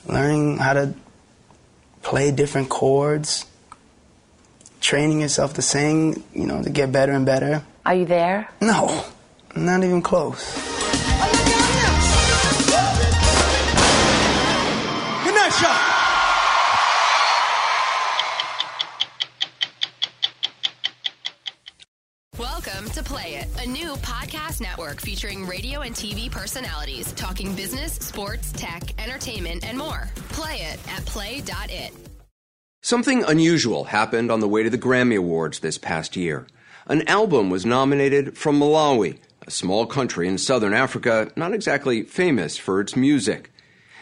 learning 0.05 0.57
how 0.57 0.71
to 0.71 0.93
play 2.01 2.31
different 2.31 2.69
chords, 2.69 3.43
training 4.87 5.19
yourself 5.19 5.55
to 5.55 5.61
sing, 5.61 6.23
you 6.33 6.47
know, 6.47 6.63
to 6.63 6.69
get 6.69 6.93
better 6.93 7.11
and 7.11 7.25
better. 7.25 7.61
Are 7.85 7.93
you 7.93 8.05
there? 8.05 8.49
No, 8.61 9.03
not 9.53 9.83
even 9.83 10.01
close. 10.01 10.55
Good 15.25 15.35
night, 15.35 15.51
shot. 15.59 15.93
Welcome 22.39 22.89
to 22.91 23.03
Play 23.03 23.35
It, 23.35 23.47
a 23.61 23.67
new 23.67 23.95
podcast 23.95 24.61
network 24.61 25.01
featuring 25.01 25.45
radio 25.45 25.81
and 25.81 25.93
TV 25.93 26.31
personalities 26.31 27.11
talking 27.11 27.53
business, 27.55 27.95
sports, 27.95 28.53
tech, 28.53 28.83
entertainment, 29.03 29.67
and 29.67 29.77
more. 29.77 30.07
Play 30.29 30.59
it 30.61 30.79
at 30.89 31.05
play.it. 31.05 32.06
Something 32.87 33.25
unusual 33.25 33.83
happened 33.83 34.31
on 34.31 34.39
the 34.39 34.47
way 34.47 34.63
to 34.63 34.69
the 34.69 34.77
Grammy 34.77 35.17
Awards 35.17 35.59
this 35.59 35.77
past 35.77 36.15
year. 36.15 36.47
An 36.85 37.05
album 37.05 37.49
was 37.49 37.65
nominated 37.65 38.37
from 38.37 38.57
Malawi, 38.57 39.19
a 39.45 39.51
small 39.51 39.85
country 39.85 40.25
in 40.25 40.37
southern 40.37 40.73
Africa 40.73 41.29
not 41.35 41.53
exactly 41.53 42.03
famous 42.03 42.55
for 42.55 42.79
its 42.79 42.95
music. 42.95 43.51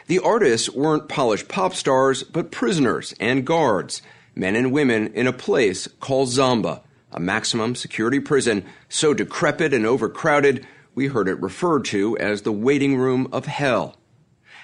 The 0.05 0.19
artists 0.19 0.69
weren't 0.69 1.09
polished 1.09 1.47
pop 1.47 1.73
stars, 1.73 2.21
but 2.21 2.51
prisoners 2.51 3.15
and 3.19 3.43
guards, 3.43 4.03
men 4.35 4.55
and 4.55 4.71
women 4.71 5.11
in 5.15 5.25
a 5.25 5.33
place 5.33 5.87
called 5.99 6.29
Zomba, 6.29 6.81
a 7.11 7.19
maximum 7.19 7.73
security 7.73 8.19
prison 8.19 8.63
so 8.87 9.15
decrepit 9.15 9.73
and 9.73 9.87
overcrowded 9.87 10.63
we 10.93 11.07
heard 11.07 11.27
it 11.27 11.41
referred 11.41 11.85
to 11.85 12.19
as 12.19 12.43
the 12.43 12.51
waiting 12.51 12.97
room 12.97 13.29
of 13.31 13.47
hell. 13.47 13.95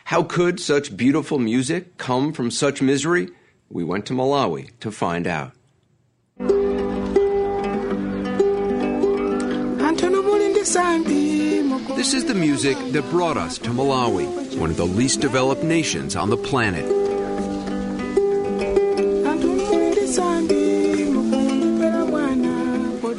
How 0.05 0.21
could 0.21 0.59
such 0.59 0.95
beautiful 0.95 1.39
music 1.39 1.97
come 1.97 2.33
from 2.33 2.51
such 2.51 2.83
misery? 2.83 3.29
We 3.71 3.85
went 3.85 4.05
to 4.07 4.13
Malawi 4.13 4.69
to 4.81 4.91
find 4.91 5.25
out. 5.25 5.53
This 11.95 12.13
is 12.13 12.25
the 12.25 12.33
music 12.35 12.77
that 12.91 13.09
brought 13.09 13.37
us 13.37 13.57
to 13.59 13.69
Malawi, 13.69 14.57
one 14.57 14.71
of 14.71 14.75
the 14.75 14.85
least 14.85 15.21
developed 15.21 15.63
nations 15.63 16.17
on 16.17 16.29
the 16.29 16.35
planet. 16.35 16.83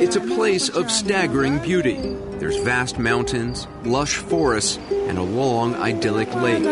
It's 0.02 0.16
a 0.16 0.20
place 0.20 0.68
of 0.68 0.90
staggering 0.90 1.60
beauty. 1.60 1.96
There's 2.38 2.58
vast 2.58 2.98
mountains, 2.98 3.66
lush 3.84 4.16
forests, 4.16 4.78
and 4.90 5.16
a 5.16 5.22
long, 5.22 5.74
idyllic 5.76 6.34
lake. 6.34 6.64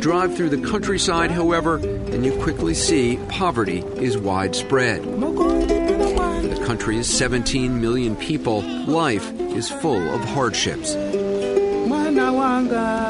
Drive 0.00 0.36
through 0.36 0.50
the 0.50 0.68
countryside, 0.68 1.30
however, 1.30 1.76
and 1.76 2.24
you 2.24 2.32
quickly 2.42 2.74
see 2.74 3.18
poverty 3.28 3.78
is 3.96 4.16
widespread. 4.16 5.02
The 5.02 6.62
country 6.66 6.96
is 6.98 7.08
17 7.08 7.80
million 7.80 8.16
people. 8.16 8.62
Life 8.62 9.32
is 9.40 9.70
full 9.70 10.02
of 10.14 10.20
hardships. 10.24 10.94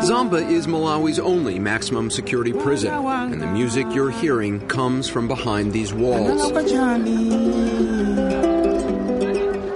Zomba 0.03 0.49
is 0.49 0.67
Malawi's 0.67 1.19
only 1.19 1.59
maximum 1.59 2.11
security 2.11 2.53
prison, 2.53 2.93
and 2.93 3.41
the 3.41 3.47
music 3.47 3.87
you're 3.93 4.11
hearing 4.11 4.67
comes 4.69 5.09
from 5.09 5.29
behind 5.29 5.73
these 5.73 5.93
walls. 5.93 6.51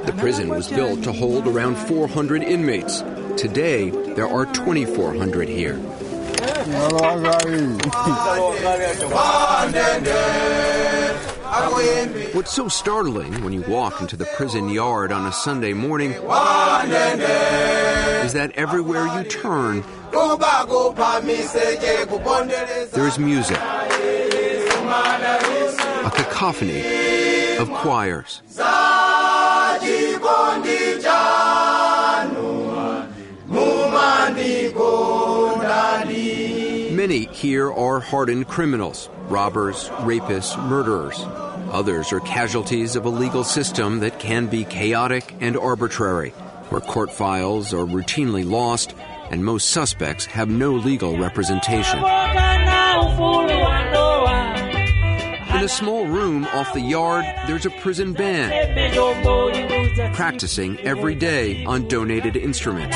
The 0.06 0.14
prison 0.18 0.48
was 0.48 0.68
built 0.68 1.02
to 1.02 1.12
hold 1.12 1.46
around 1.46 1.76
400 1.76 2.42
inmates. 2.42 3.02
Today, 3.36 3.90
there 3.90 4.26
are 4.28 4.46
2,400 4.46 5.48
here. 5.48 5.78
What's 12.34 12.52
so 12.52 12.66
startling 12.66 13.44
when 13.44 13.52
you 13.52 13.62
walk 13.62 14.00
into 14.00 14.16
the 14.16 14.24
prison 14.36 14.68
yard 14.68 15.12
on 15.12 15.26
a 15.26 15.32
Sunday 15.32 15.72
morning 15.72 16.10
is 16.10 16.22
that 18.32 18.50
everywhere 18.56 19.06
you 19.16 19.22
turn, 19.28 19.84
there's 22.92 23.18
music. 23.18 23.58
A 26.02 26.10
cacophony 26.14 26.82
of 27.58 27.70
choirs. 27.70 28.42
Many 37.16 37.32
here 37.32 37.72
are 37.72 37.98
hardened 37.98 38.46
criminals, 38.46 39.08
robbers, 39.28 39.88
rapists, 40.04 40.54
murderers. 40.68 41.18
Others 41.72 42.12
are 42.12 42.20
casualties 42.20 42.94
of 42.94 43.06
a 43.06 43.08
legal 43.08 43.42
system 43.42 44.00
that 44.00 44.20
can 44.20 44.48
be 44.48 44.66
chaotic 44.66 45.34
and 45.40 45.56
arbitrary, 45.56 46.32
where 46.68 46.82
court 46.82 47.10
files 47.10 47.72
are 47.72 47.86
routinely 47.86 48.44
lost 48.46 48.94
and 49.30 49.42
most 49.42 49.70
suspects 49.70 50.26
have 50.26 50.50
no 50.50 50.72
legal 50.72 51.16
representation. 51.16 52.00
In 52.00 52.04
a 55.64 55.68
small 55.68 56.06
room 56.06 56.44
off 56.52 56.74
the 56.74 56.82
yard, 56.82 57.24
there's 57.46 57.64
a 57.64 57.70
prison 57.70 58.12
band 58.12 58.52
practicing 60.14 60.78
every 60.80 61.14
day 61.14 61.64
on 61.64 61.88
donated 61.88 62.36
instruments. 62.36 62.94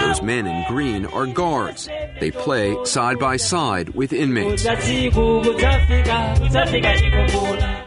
Those 0.00 0.22
men 0.22 0.46
in 0.46 0.64
green 0.68 1.06
are 1.06 1.26
guards. 1.26 1.88
They 2.20 2.30
play 2.30 2.76
side 2.84 3.18
by 3.18 3.36
side 3.36 3.90
with 3.90 4.12
inmates. 4.12 4.66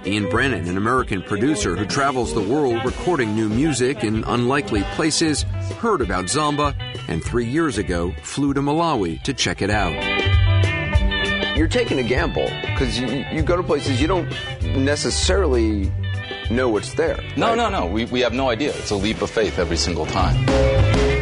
Ian 0.05 0.29
Brennan, 0.29 0.67
an 0.67 0.77
American 0.77 1.21
producer 1.21 1.75
who 1.75 1.85
travels 1.85 2.33
the 2.33 2.41
world 2.41 2.83
recording 2.83 3.35
new 3.35 3.47
music 3.47 4.03
in 4.03 4.23
unlikely 4.23 4.83
places, 4.95 5.43
heard 5.79 6.01
about 6.01 6.25
Zomba 6.25 6.73
and 7.07 7.23
three 7.23 7.45
years 7.45 7.77
ago 7.77 8.13
flew 8.23 8.53
to 8.53 8.61
Malawi 8.61 9.21
to 9.23 9.33
check 9.33 9.61
it 9.61 9.69
out. 9.69 9.93
You're 11.55 11.67
taking 11.67 11.99
a 11.99 12.03
gamble 12.03 12.49
because 12.61 12.99
you, 12.99 13.23
you 13.31 13.43
go 13.43 13.55
to 13.55 13.63
places 13.63 14.01
you 14.01 14.07
don't 14.07 14.29
necessarily 14.75 15.91
know 16.49 16.69
what's 16.69 16.93
there. 16.93 17.19
No, 17.37 17.55
no, 17.55 17.69
no. 17.69 17.85
We, 17.85 18.05
we 18.05 18.21
have 18.21 18.33
no 18.33 18.49
idea. 18.49 18.69
It's 18.69 18.91
a 18.91 18.95
leap 18.95 19.21
of 19.21 19.29
faith 19.29 19.59
every 19.59 19.77
single 19.77 20.05
time. 20.05 20.35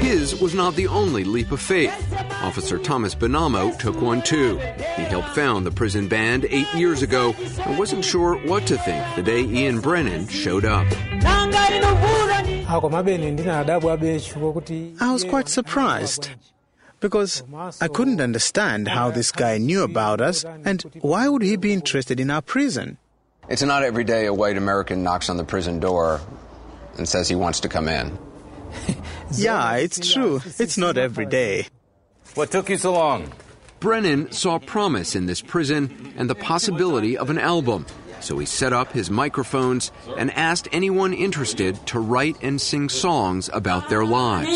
His 0.01 0.21
his 0.21 0.39
was 0.41 0.53
not 0.53 0.75
the 0.75 0.87
only 0.87 1.23
leap 1.23 1.51
of 1.51 1.61
faith. 1.61 1.95
Officer 2.43 2.77
Thomas 2.77 3.15
Benamo 3.15 3.77
took 3.79 3.99
one 4.01 4.21
too. 4.21 4.57
He 4.97 5.03
helped 5.03 5.29
found 5.29 5.65
the 5.65 5.71
prison 5.71 6.07
band 6.07 6.45
eight 6.49 6.71
years 6.75 7.01
ago 7.01 7.33
and 7.65 7.79
wasn't 7.79 8.05
sure 8.05 8.35
what 8.45 8.67
to 8.67 8.77
think 8.77 9.03
the 9.15 9.23
day 9.23 9.41
Ian 9.41 9.79
Brennan 9.79 10.27
showed 10.27 10.65
up. 10.65 10.85
I 14.99 15.11
was 15.11 15.23
quite 15.23 15.49
surprised 15.49 16.29
because 16.99 17.43
I 17.81 17.87
couldn't 17.87 18.21
understand 18.21 18.87
how 18.87 19.11
this 19.11 19.31
guy 19.31 19.57
knew 19.57 19.81
about 19.83 20.21
us 20.21 20.43
and 20.43 20.83
why 21.01 21.27
would 21.27 21.41
he 21.41 21.55
be 21.55 21.73
interested 21.73 22.19
in 22.19 22.29
our 22.29 22.41
prison. 22.41 22.97
It's 23.49 23.63
not 23.63 23.83
every 23.83 24.03
day 24.03 24.25
a 24.25 24.33
white 24.33 24.57
American 24.57 25.03
knocks 25.03 25.29
on 25.29 25.37
the 25.37 25.43
prison 25.43 25.79
door 25.79 26.21
and 26.97 27.07
says 27.07 27.27
he 27.27 27.35
wants 27.35 27.61
to 27.61 27.69
come 27.69 27.87
in. 27.87 28.17
yeah, 29.33 29.75
it's 29.75 30.13
true. 30.13 30.41
It's 30.57 30.77
not 30.77 30.97
every 30.97 31.25
day. 31.25 31.67
What 32.35 32.51
took 32.51 32.69
you 32.69 32.77
so 32.77 32.93
long? 32.93 33.31
Brennan 33.79 34.31
saw 34.31 34.59
promise 34.59 35.15
in 35.15 35.25
this 35.25 35.41
prison 35.41 36.13
and 36.15 36.29
the 36.29 36.35
possibility 36.35 37.17
of 37.17 37.29
an 37.29 37.39
album. 37.39 37.85
So 38.19 38.37
he 38.37 38.45
set 38.45 38.71
up 38.71 38.91
his 38.91 39.09
microphones 39.09 39.91
and 40.17 40.31
asked 40.31 40.67
anyone 40.71 41.13
interested 41.13 41.85
to 41.87 41.99
write 41.99 42.37
and 42.43 42.61
sing 42.61 42.87
songs 42.89 43.49
about 43.51 43.89
their 43.89 44.05
lives. 44.05 44.49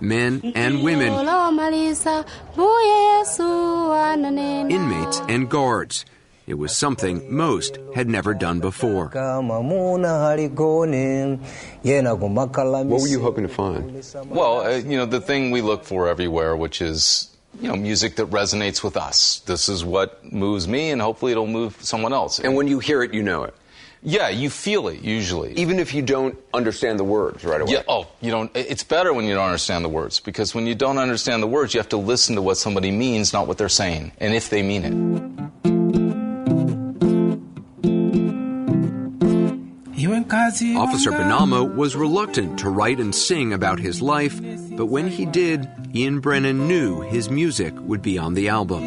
Men 0.00 0.52
and 0.54 0.82
women, 0.82 1.12
inmates 4.70 5.20
and 5.28 5.50
guards. 5.50 6.04
It 6.46 6.54
was 6.54 6.76
something 6.76 7.34
most 7.34 7.78
had 7.94 8.08
never 8.08 8.34
done 8.34 8.58
before. 8.60 9.10
What 12.88 13.00
were 13.00 13.06
you 13.08 13.20
hoping 13.20 13.46
to 13.46 13.48
find? 13.48 14.04
Well, 14.28 14.62
uh, 14.62 14.76
you 14.78 14.96
know, 14.96 15.06
the 15.06 15.20
thing 15.20 15.50
we 15.52 15.60
look 15.60 15.84
for 15.84 16.08
everywhere, 16.08 16.56
which 16.56 16.82
is 16.82 17.28
you 17.60 17.68
know, 17.68 17.76
music 17.76 18.16
that 18.16 18.26
resonates 18.30 18.82
with 18.82 18.96
us. 18.96 19.40
This 19.40 19.68
is 19.68 19.84
what 19.84 20.24
moves 20.32 20.66
me, 20.66 20.90
and 20.90 21.00
hopefully 21.00 21.32
it'll 21.32 21.46
move 21.46 21.76
someone 21.80 22.12
else. 22.12 22.40
And 22.40 22.56
when 22.56 22.66
you 22.66 22.80
hear 22.80 23.02
it, 23.02 23.14
you 23.14 23.22
know 23.22 23.44
it. 23.44 23.54
Yeah, 24.04 24.28
you 24.30 24.50
feel 24.50 24.88
it 24.88 25.00
usually. 25.00 25.52
Even 25.54 25.78
if 25.78 25.94
you 25.94 26.02
don't 26.02 26.36
understand 26.52 26.98
the 26.98 27.04
words 27.04 27.44
right 27.44 27.60
away. 27.60 27.72
Yeah. 27.72 27.82
Oh, 27.86 28.08
you 28.20 28.32
don't. 28.32 28.50
It's 28.54 28.82
better 28.82 29.12
when 29.12 29.26
you 29.26 29.34
don't 29.34 29.44
understand 29.44 29.84
the 29.84 29.88
words 29.88 30.18
because 30.18 30.54
when 30.54 30.66
you 30.66 30.74
don't 30.74 30.98
understand 30.98 31.40
the 31.42 31.46
words, 31.46 31.72
you 31.72 31.78
have 31.78 31.88
to 31.90 31.96
listen 31.96 32.34
to 32.34 32.42
what 32.42 32.56
somebody 32.56 32.90
means, 32.90 33.32
not 33.32 33.46
what 33.46 33.58
they're 33.58 33.68
saying, 33.68 34.10
and 34.18 34.34
if 34.34 34.50
they 34.50 34.62
mean 34.62 34.84
it. 34.84 35.22
Officer 40.76 41.12
Benamo 41.12 41.74
was 41.74 41.94
reluctant 41.94 42.58
to 42.60 42.70
write 42.70 42.98
and 42.98 43.14
sing 43.14 43.52
about 43.52 43.78
his 43.78 44.02
life, 44.02 44.40
but 44.76 44.86
when 44.86 45.08
he 45.08 45.26
did, 45.26 45.68
Ian 45.94 46.20
Brennan 46.20 46.66
knew 46.66 47.02
his 47.02 47.30
music 47.30 47.74
would 47.80 48.02
be 48.02 48.18
on 48.18 48.34
the 48.34 48.48
album. 48.48 48.82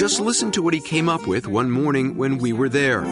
Just 0.00 0.18
listen 0.18 0.50
to 0.52 0.62
what 0.62 0.72
he 0.72 0.80
came 0.80 1.10
up 1.10 1.26
with 1.26 1.46
one 1.46 1.70
morning 1.70 2.16
when 2.16 2.38
we 2.38 2.54
were 2.54 2.70
there 2.70 3.02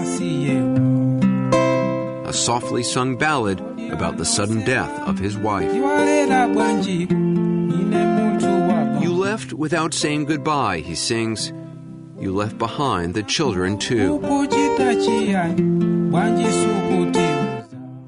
a 2.24 2.32
softly 2.32 2.82
sung 2.82 3.18
ballad 3.18 3.60
about 3.90 4.16
the 4.16 4.24
sudden 4.24 4.64
death 4.64 4.90
of 5.00 5.18
his 5.18 5.36
wife. 5.36 5.70
You 9.02 9.12
left 9.12 9.52
without 9.52 9.92
saying 9.92 10.24
goodbye, 10.24 10.78
he 10.78 10.94
sings. 10.94 11.52
You 12.18 12.34
left 12.34 12.56
behind 12.56 13.12
the 13.12 13.22
children, 13.22 13.76
too. 13.76 14.18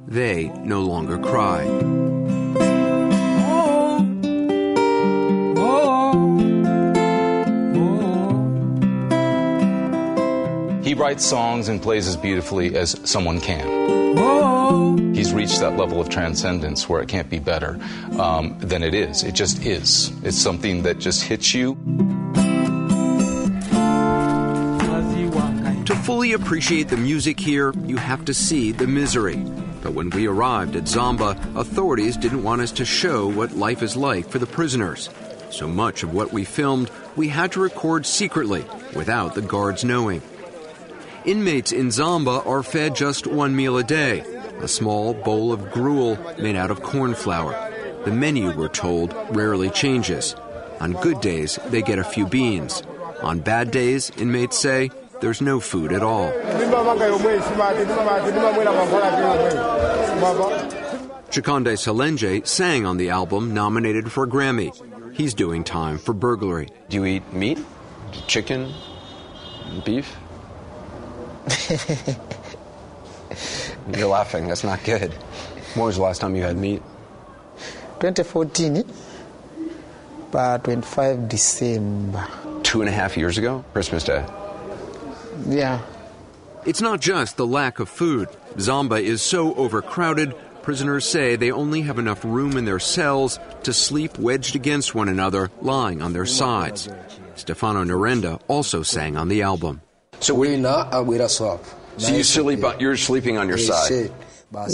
They 0.08 0.48
no 0.64 0.80
longer 0.80 1.18
cry. 1.18 2.09
Writes 11.00 11.24
songs 11.24 11.68
and 11.68 11.80
plays 11.80 12.06
as 12.06 12.14
beautifully 12.14 12.76
as 12.76 12.94
someone 13.04 13.40
can. 13.40 15.14
He's 15.14 15.32
reached 15.32 15.60
that 15.60 15.78
level 15.78 15.98
of 15.98 16.10
transcendence 16.10 16.90
where 16.90 17.00
it 17.00 17.08
can't 17.08 17.30
be 17.30 17.38
better 17.38 17.80
um, 18.18 18.58
than 18.58 18.82
it 18.82 18.92
is. 18.92 19.22
It 19.22 19.32
just 19.32 19.64
is. 19.64 20.12
It's 20.22 20.36
something 20.36 20.82
that 20.82 20.98
just 20.98 21.22
hits 21.22 21.54
you. 21.54 21.74
To 25.86 25.96
fully 26.04 26.34
appreciate 26.34 26.88
the 26.88 26.98
music 26.98 27.40
here, 27.40 27.72
you 27.86 27.96
have 27.96 28.26
to 28.26 28.34
see 28.34 28.70
the 28.70 28.86
misery. 28.86 29.36
But 29.82 29.94
when 29.94 30.10
we 30.10 30.28
arrived 30.28 30.76
at 30.76 30.84
Zomba, 30.84 31.34
authorities 31.56 32.18
didn't 32.18 32.42
want 32.42 32.60
us 32.60 32.72
to 32.72 32.84
show 32.84 33.26
what 33.26 33.52
life 33.52 33.82
is 33.82 33.96
like 33.96 34.28
for 34.28 34.38
the 34.38 34.46
prisoners. 34.46 35.08
So 35.50 35.66
much 35.66 36.02
of 36.02 36.12
what 36.12 36.30
we 36.30 36.44
filmed, 36.44 36.90
we 37.16 37.28
had 37.28 37.52
to 37.52 37.60
record 37.60 38.04
secretly, 38.04 38.66
without 38.94 39.34
the 39.34 39.42
guards 39.42 39.82
knowing. 39.82 40.20
Inmates 41.24 41.72
in 41.72 41.88
Zomba 41.88 42.46
are 42.46 42.62
fed 42.62 42.96
just 42.96 43.26
one 43.26 43.54
meal 43.54 43.76
a 43.76 43.84
day 43.84 44.24
a 44.62 44.68
small 44.68 45.14
bowl 45.14 45.52
of 45.52 45.70
gruel 45.72 46.18
made 46.38 46.56
out 46.56 46.70
of 46.70 46.82
corn 46.82 47.14
flour. 47.14 47.52
The 48.04 48.10
menu, 48.10 48.54
we're 48.54 48.68
told, 48.68 49.14
rarely 49.30 49.70
changes. 49.70 50.34
On 50.80 50.92
good 50.92 51.20
days, 51.20 51.58
they 51.68 51.82
get 51.82 51.98
a 51.98 52.04
few 52.04 52.26
beans. 52.26 52.82
On 53.22 53.40
bad 53.40 53.70
days, 53.70 54.10
inmates 54.18 54.58
say, 54.58 54.90
there's 55.20 55.40
no 55.40 55.60
food 55.60 55.92
at 55.92 56.02
all. 56.02 56.30
Chikande 61.30 61.76
Salenje 61.76 62.46
sang 62.46 62.86
on 62.86 62.96
the 62.96 63.10
album 63.10 63.54
nominated 63.54 64.10
for 64.10 64.24
a 64.24 64.28
Grammy. 64.28 64.74
He's 65.14 65.34
doing 65.34 65.64
time 65.64 65.98
for 65.98 66.12
burglary. 66.12 66.68
Do 66.88 66.98
you 66.98 67.04
eat 67.06 67.32
meat? 67.32 67.58
Chicken? 68.26 68.72
Beef? 69.84 70.16
You're 73.96 74.08
laughing. 74.08 74.48
That's 74.48 74.64
not 74.64 74.82
good. 74.84 75.12
When 75.74 75.86
was 75.86 75.96
the 75.96 76.02
last 76.02 76.20
time 76.20 76.36
you 76.36 76.42
had 76.42 76.56
meat? 76.56 76.82
2014, 78.00 78.84
but 80.30 80.64
25 80.64 81.28
December. 81.28 82.26
Two 82.62 82.80
and 82.80 82.88
a 82.88 82.92
half 82.92 83.16
years 83.16 83.38
ago? 83.38 83.64
Christmas 83.72 84.04
Day. 84.04 84.24
Yeah. 85.46 85.80
It's 86.66 86.80
not 86.80 87.00
just 87.00 87.36
the 87.36 87.46
lack 87.46 87.78
of 87.78 87.88
food. 87.88 88.28
Zomba 88.56 89.02
is 89.02 89.22
so 89.22 89.54
overcrowded, 89.54 90.34
prisoners 90.62 91.06
say 91.06 91.36
they 91.36 91.50
only 91.50 91.82
have 91.82 91.98
enough 91.98 92.24
room 92.24 92.56
in 92.56 92.64
their 92.64 92.78
cells 92.78 93.38
to 93.62 93.72
sleep 93.72 94.18
wedged 94.18 94.56
against 94.56 94.94
one 94.94 95.08
another, 95.08 95.50
lying 95.62 96.02
on 96.02 96.12
their 96.12 96.26
sides. 96.26 96.88
Stefano 97.34 97.84
Narenda 97.84 98.40
also 98.48 98.82
sang 98.82 99.16
on 99.16 99.28
the 99.28 99.42
album. 99.42 99.80
So 100.20 100.34
we 100.34 100.56
not 100.56 100.92
So 101.96 102.14
you 102.14 102.22
sleep, 102.22 102.60
you're 102.78 102.96
sleeping 102.96 103.38
on 103.38 103.48
your 103.48 103.58
side. 103.58 104.12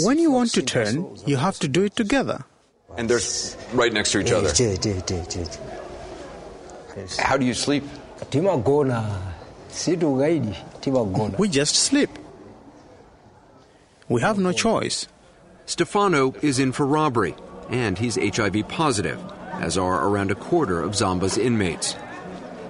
When 0.03 0.19
you 0.19 0.31
want 0.31 0.51
to 0.53 0.61
turn, 0.61 1.17
you 1.25 1.37
have 1.37 1.59
to 1.59 1.67
do 1.67 1.83
it 1.83 1.95
together. 1.95 2.43
And 2.97 3.09
they're 3.09 3.19
right 3.73 3.93
next 3.93 4.11
to 4.11 4.19
each 4.19 4.31
other. 4.31 4.49
How 7.19 7.37
do 7.37 7.45
you 7.45 7.53
sleep? 7.53 7.83
We 11.37 11.47
just 11.49 11.75
sleep. 11.75 12.09
We 14.09 14.21
have 14.21 14.39
no 14.39 14.51
choice. 14.51 15.07
Stefano 15.65 16.33
is 16.41 16.59
in 16.59 16.71
for 16.71 16.85
robbery, 16.85 17.35
and 17.69 17.97
he's 17.99 18.15
HIV 18.15 18.67
positive, 18.69 19.19
as 19.51 19.77
are 19.77 20.07
around 20.07 20.31
a 20.31 20.35
quarter 20.35 20.81
of 20.81 20.93
Zomba's 20.93 21.37
inmates. 21.37 21.95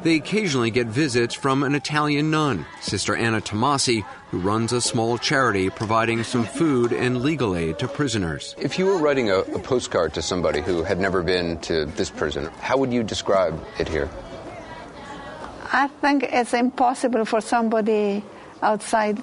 They 0.04 0.16
occasionally 0.16 0.72
get 0.72 0.88
visits 0.88 1.34
from 1.34 1.64
an 1.64 1.76
Italian 1.76 2.32
nun, 2.32 2.66
Sister 2.82 3.16
Anna 3.16 3.42
Tomasi, 3.42 4.06
who 4.32 4.40
runs 4.40 4.72
a 4.72 4.80
small 4.80 5.18
charity 5.18 5.70
providing 5.70 6.24
some 6.24 6.46
food 6.46 6.94
and 6.94 7.22
legal 7.22 7.56
aid 7.56 7.80
to 7.80 7.88
prisoners. 7.88 8.56
If 8.58 8.78
you 8.78 8.86
were 8.86 8.98
writing 8.98 9.32
a, 9.32 9.40
a 9.40 9.60
postcard 9.60 10.14
to 10.14 10.22
somebody 10.22 10.62
who 10.62 10.84
had 10.84 11.00
never 11.00 11.24
been 11.24 11.60
to 11.62 11.86
this 11.86 12.10
prison, 12.10 12.46
how 12.62 12.78
would 12.78 12.94
you 12.94 13.04
describe 13.04 13.60
it 13.80 13.90
here? 13.90 14.10
I 15.72 15.88
think 15.88 16.24
it's 16.24 16.54
impossible 16.54 17.26
for 17.26 17.42
somebody 17.42 18.24
outside 18.62 19.22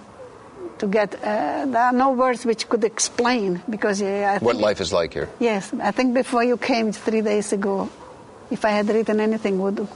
to 0.78 0.86
get. 0.86 1.14
Uh, 1.14 1.66
there 1.66 1.82
are 1.82 1.92
no 1.92 2.10
words 2.10 2.44
which 2.44 2.68
could 2.68 2.84
explain 2.84 3.62
because 3.70 4.02
uh, 4.02 4.38
what 4.40 4.56
life 4.56 4.80
is 4.80 4.92
like 4.92 5.14
here. 5.14 5.28
Yes, 5.40 5.72
I 5.80 5.92
think 5.92 6.14
before 6.14 6.44
you 6.44 6.56
came 6.56 6.92
three 6.92 7.22
days 7.22 7.52
ago, 7.52 7.88
if 8.50 8.64
I 8.64 8.70
had 8.70 8.88
written 8.88 9.20
anything, 9.20 9.58
would 9.60 9.88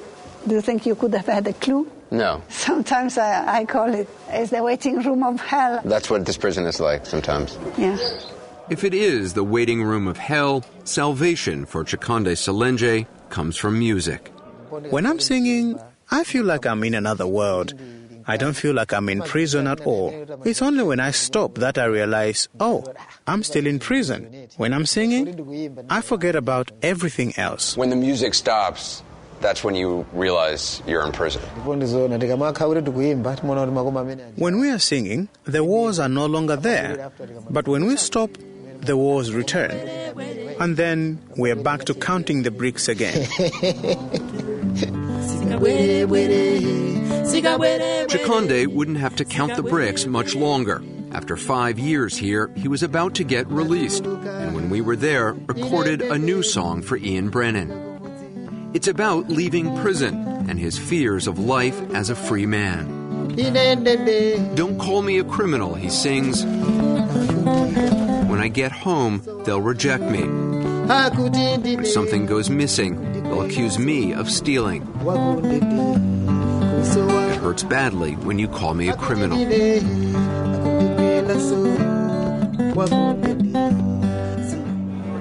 do 0.47 0.55
you 0.55 0.61
think 0.61 0.87
you 0.87 0.95
could 0.95 1.15
have 1.15 1.27
had 1.27 1.47
a 1.47 1.53
clue? 1.53 1.91
No. 2.11 2.43
Sometimes 2.49 3.19
I, 3.19 3.59
I 3.61 3.65
call 3.65 3.93
it 3.93 4.09
as 4.29 4.51
the 4.51 4.63
waiting 4.63 5.03
room 5.03 5.23
of 5.23 5.41
hell. 5.41 5.81
That's 5.85 6.09
what 6.09 6.25
this 6.25 6.39
prison 6.39 6.65
is 6.67 6.81
like 6.81 7.05
sometimes. 7.05 7.59
Yeah. 7.77 7.99
If 8.71 8.85
it 8.85 8.95
is 8.95 9.35
the 9.35 9.45
waiting 9.45 9.83
room 9.83 10.07
of 10.07 10.17
hell, 10.17 10.65
salvation 10.85 11.67
for 11.67 11.85
Chikande 11.85 12.33
Salenje 12.33 13.07
comes 13.31 13.57
from 13.57 13.79
music. 13.79 14.29
When 14.91 15.07
I'm 15.07 15.21
singing, 15.21 15.79
I 16.11 16.25
feel 16.25 16.45
like 16.45 16.67
I'm 16.67 16.85
in 16.85 16.95
another 16.95 17.27
world. 17.27 17.75
I 18.27 18.37
don't 18.37 18.53
feel 18.53 18.75
like 18.75 18.93
I'm 18.93 19.09
in 19.09 19.23
prison 19.23 19.67
at 19.67 19.81
all. 19.87 20.13
It's 20.45 20.61
only 20.61 20.85
when 20.85 21.01
I 21.01 21.13
stop 21.13 21.55
that 21.57 21.79
I 21.79 21.85
realize, 21.85 22.49
oh, 22.61 22.85
I'm 23.27 23.43
still 23.43 23.67
in 23.67 23.79
prison. 23.79 24.49
When 24.59 24.75
I'm 24.75 24.85
singing, 24.85 25.87
I 25.89 26.03
forget 26.03 26.37
about 26.37 26.71
everything 26.83 27.33
else. 27.39 27.75
When 27.75 27.89
the 27.89 27.97
music 27.97 28.35
stops, 28.35 29.03
that's 29.41 29.63
when 29.65 29.75
you 29.75 30.07
realize 30.13 30.83
you're 30.87 31.05
in 31.07 31.13
prison. 31.13 31.43
When 31.65 31.81
we 34.61 34.71
are 34.71 34.79
singing, 34.79 35.29
the 35.45 35.65
walls 35.65 35.99
are 35.99 36.09
no 36.09 36.27
longer 36.27 36.57
there. 36.57 37.11
But 37.51 37.69
when 37.69 37.87
we 37.87 37.97
stop, 37.97 38.31
the 38.81 38.97
walls 38.97 39.33
return. 39.33 39.71
And 40.61 40.77
then 40.77 41.19
we're 41.37 41.57
back 41.57 41.85
to 41.85 41.95
counting 41.95 42.43
the 42.43 42.51
bricks 42.51 42.89
again. 42.89 43.27
Chikonde 48.09 48.67
wouldn't 48.69 48.99
have 48.99 49.17
to 49.17 49.25
count 49.25 49.57
the 49.57 49.63
bricks 49.63 50.07
much 50.07 50.35
longer. 50.35 50.83
After 51.13 51.37
five 51.37 51.79
years 51.79 52.17
here, 52.17 52.51
he 52.55 52.69
was 52.69 52.83
about 52.83 53.15
to 53.15 53.25
get 53.25 53.47
released, 53.49 54.05
and 54.05 54.55
when 54.55 54.69
we 54.69 54.83
were 54.83 54.97
there, 54.97 55.33
recorded 55.33 56.03
a 56.03 56.19
new 56.19 56.43
song 56.43 56.83
for 56.83 56.99
Ian 56.99 57.31
Brennan. 57.31 57.88
It's 58.75 58.87
about 58.87 59.29
leaving 59.29 59.75
prison 59.79 60.15
and 60.49 60.59
his 60.59 60.79
fears 60.79 61.27
of 61.27 61.39
life 61.39 61.81
as 61.95 62.11
a 62.11 62.15
free 62.15 62.45
man. 62.45 62.87
Don't 64.55 64.79
call 64.79 65.01
me 65.03 65.19
a 65.19 65.25
criminal, 65.25 65.75
he 65.75 65.89
sings. 65.89 66.45
When 66.45 68.41
I 68.41 68.49
get 68.49 68.71
home, 68.71 69.23
they'll 69.45 69.63
reject 69.63 70.05
me. 70.05 70.23
When 70.23 71.85
something 71.87 72.27
goes 72.27 72.51
missing, 72.51 73.23
they'll 73.25 73.43
accuse 73.43 73.79
me 73.79 74.13
of 74.13 74.31
stealing. 74.31 74.83
It 77.31 77.37
hurts 77.37 77.63
badly 77.63 78.15
when 78.17 78.39
you 78.39 78.49
call 78.49 78.75
me 78.75 78.89
a 78.91 78.97
criminal. 78.97 79.39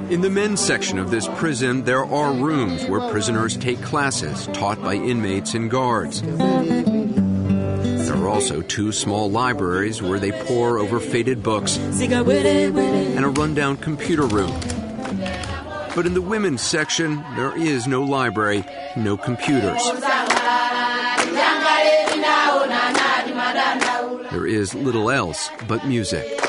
In 0.10 0.22
the 0.22 0.30
men's 0.30 0.62
section 0.62 1.00
of 1.00 1.12
this 1.12 1.28
prison, 1.36 1.84
there 1.84 2.06
are 2.06 2.32
rooms 2.32 2.86
where 2.86 3.02
prisoners 3.12 3.58
take 3.58 3.82
classes 3.82 4.48
taught 4.54 4.82
by 4.82 4.94
inmates 4.94 5.54
and 5.54 5.70
guards. 5.70 6.22
There 6.22 8.16
are 8.16 8.30
also 8.30 8.62
two 8.62 8.94
small 8.94 9.30
libraries 9.30 10.02
where 10.02 10.18
they 10.18 10.32
pore 10.32 10.80
over 10.80 11.02
faded 11.02 11.44
books 11.44 11.76
and 11.76 12.14
a 13.26 13.30
rundown 13.30 13.76
computer 13.76 14.26
room. 14.26 14.58
But 15.94 16.06
in 16.06 16.14
the 16.14 16.22
women's 16.22 16.62
section, 16.62 17.22
there 17.36 17.58
is 17.58 17.86
no 17.86 18.04
library, 18.04 18.64
no 18.96 19.18
computers. 19.18 19.84
There 24.32 24.48
is 24.48 24.74
little 24.74 25.12
else 25.12 25.50
but 25.68 25.86
music. 25.86 26.47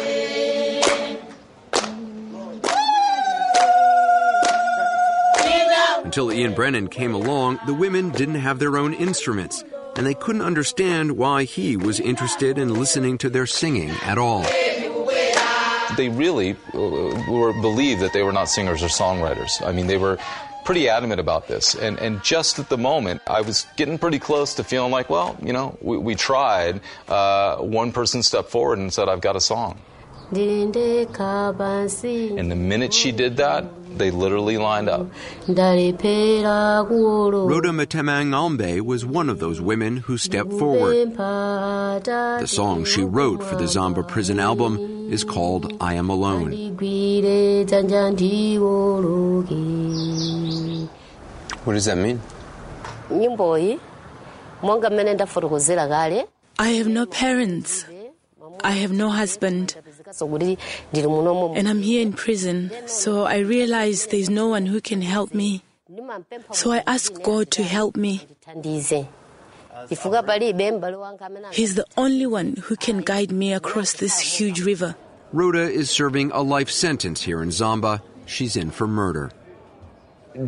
Until 6.19 6.33
Ian 6.33 6.53
Brennan 6.53 6.89
came 6.89 7.15
along, 7.15 7.61
the 7.65 7.73
women 7.73 8.11
didn't 8.11 8.41
have 8.41 8.59
their 8.59 8.77
own 8.77 8.93
instruments, 8.93 9.63
and 9.95 10.05
they 10.05 10.15
couldn't 10.15 10.43
understand 10.43 11.13
why 11.13 11.45
he 11.45 11.77
was 11.77 12.01
interested 12.01 12.59
in 12.59 12.75
listening 12.75 13.19
to 13.19 13.31
their 13.31 13.47
singing 13.47 13.91
at 14.03 14.19
all. 14.19 14.43
They 15.97 16.09
really 16.09 16.57
uh, 16.75 16.79
were 17.31 17.53
believed 17.61 18.01
that 18.01 18.13
they 18.13 18.25
were 18.25 18.33
not 18.33 18.49
singers 18.49 18.83
or 18.83 18.89
songwriters. 18.89 19.65
I 19.65 19.71
mean, 19.71 19.87
they 19.87 19.97
were 19.97 20.19
pretty 20.65 20.89
adamant 20.89 21.21
about 21.21 21.47
this. 21.47 21.77
And, 21.77 22.01
and 22.01 22.21
just 22.25 22.59
at 22.59 22.69
the 22.69 22.79
moment, 22.79 23.23
I 23.29 23.43
was 23.43 23.69
getting 23.77 23.97
pretty 23.97 24.19
close 24.19 24.55
to 24.55 24.65
feeling 24.65 24.91
like, 24.91 25.09
well, 25.09 25.37
you 25.41 25.53
know, 25.53 25.79
we, 25.81 25.99
we 25.99 26.15
tried. 26.17 26.81
Uh, 27.07 27.59
one 27.59 27.93
person 27.93 28.25
stepped 28.25 28.51
forward 28.51 28.81
and 28.81 28.93
said, 28.93 29.09
I've 29.09 29.21
got 29.21 29.37
a 29.37 29.41
song. 29.41 29.79
And 32.39 32.51
the 32.51 32.57
minute 32.57 32.93
she 32.93 33.13
did 33.13 33.39
that, 33.39 33.65
they 33.97 34.11
literally 34.11 34.59
lined 34.59 34.89
up. 34.89 35.07
Rhoda 35.49 35.93
Matemangambe 37.73 38.81
was 38.83 39.07
one 39.07 39.31
of 39.31 39.39
those 39.39 39.61
women 39.61 39.97
who 39.97 40.19
stepped 40.19 40.53
forward. 40.53 41.17
The 41.17 42.47
song 42.47 42.85
she 42.85 43.03
wrote 43.03 43.43
for 43.43 43.57
the 43.57 43.65
Zomba 43.65 44.07
prison 44.07 44.39
album 44.39 45.09
is 45.11 45.25
called 45.25 45.73
I 45.81 45.95
Am 45.95 46.11
Alone. 46.11 46.53
What 51.65 51.73
does 51.73 51.87
that 51.87 51.99
mean? 51.99 52.21
I 56.59 56.69
have 56.71 56.89
no 56.89 57.07
parents. 57.07 57.85
I 58.65 58.73
have 58.73 58.93
no 58.93 59.11
husband. 59.11 59.77
And 61.57 61.69
I'm 61.69 61.83
here 61.83 62.03
in 62.03 62.13
prison, 62.13 62.71
so 62.87 63.25
I 63.25 63.39
realize 63.39 64.07
there's 64.07 64.31
no 64.31 64.49
one 64.49 64.67
who 64.67 64.81
can 64.81 65.03
help 65.03 65.35
me. 65.35 65.63
So 66.53 66.73
I 66.73 66.83
ask 66.87 67.13
God 67.23 67.51
to 67.53 67.63
help 67.63 67.97
me. 67.97 68.27
He's 71.53 71.75
the 71.75 71.85
only 71.97 72.27
one 72.27 72.57
who 72.57 72.77
can 72.77 73.01
guide 73.01 73.31
me 73.31 73.53
across 73.53 73.93
this 73.95 74.19
huge 74.19 74.61
river. 74.61 74.97
Rhoda 75.33 75.71
is 75.71 75.91
serving 75.91 76.31
a 76.33 76.43
life 76.43 76.71
sentence 76.71 77.23
here 77.23 77.43
in 77.43 77.51
Zomba. 77.51 78.01
She's 78.27 78.57
in 78.57 78.71
for 78.71 78.87
murder. 78.87 79.31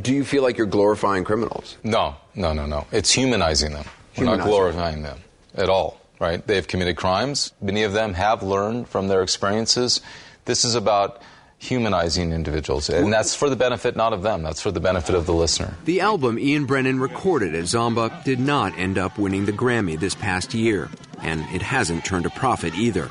Do 0.02 0.14
you 0.14 0.24
feel 0.24 0.42
like 0.42 0.56
you're 0.56 0.66
glorifying 0.66 1.24
criminals? 1.24 1.76
No, 1.82 2.16
no, 2.34 2.52
no, 2.52 2.66
no. 2.66 2.86
It's 2.92 3.10
humanizing 3.12 3.72
them. 3.72 3.84
We're 4.16 4.24
not 4.24 4.40
glorifying 4.40 5.02
them 5.02 5.18
at 5.54 5.68
all, 5.68 6.00
right? 6.20 6.46
They've 6.46 6.66
committed 6.66 6.96
crimes. 6.96 7.52
Many 7.60 7.82
of 7.82 7.92
them 7.92 8.14
have 8.14 8.44
learned 8.44 8.88
from 8.88 9.08
their 9.08 9.22
experiences. 9.22 10.00
This 10.44 10.64
is 10.64 10.76
about 10.76 11.20
humanizing 11.58 12.32
individuals, 12.32 12.88
and 12.88 13.12
that's 13.12 13.34
for 13.34 13.50
the 13.50 13.56
benefit 13.56 13.94
not 13.94 14.14
of 14.14 14.22
them, 14.22 14.42
that's 14.42 14.62
for 14.62 14.70
the 14.70 14.80
benefit 14.80 15.14
of 15.14 15.26
the 15.26 15.34
listener. 15.34 15.74
The 15.84 16.00
album 16.00 16.38
Ian 16.38 16.64
Brennan 16.64 17.00
recorded 17.00 17.54
at 17.54 17.64
Zomba 17.64 18.24
did 18.24 18.40
not 18.40 18.78
end 18.78 18.96
up 18.96 19.18
winning 19.18 19.44
the 19.44 19.52
Grammy 19.52 19.98
this 20.00 20.14
past 20.14 20.54
year, 20.54 20.88
and 21.22 21.40
it 21.54 21.60
hasn't 21.60 22.04
turned 22.04 22.24
a 22.24 22.30
profit 22.30 22.74
either. 22.76 23.10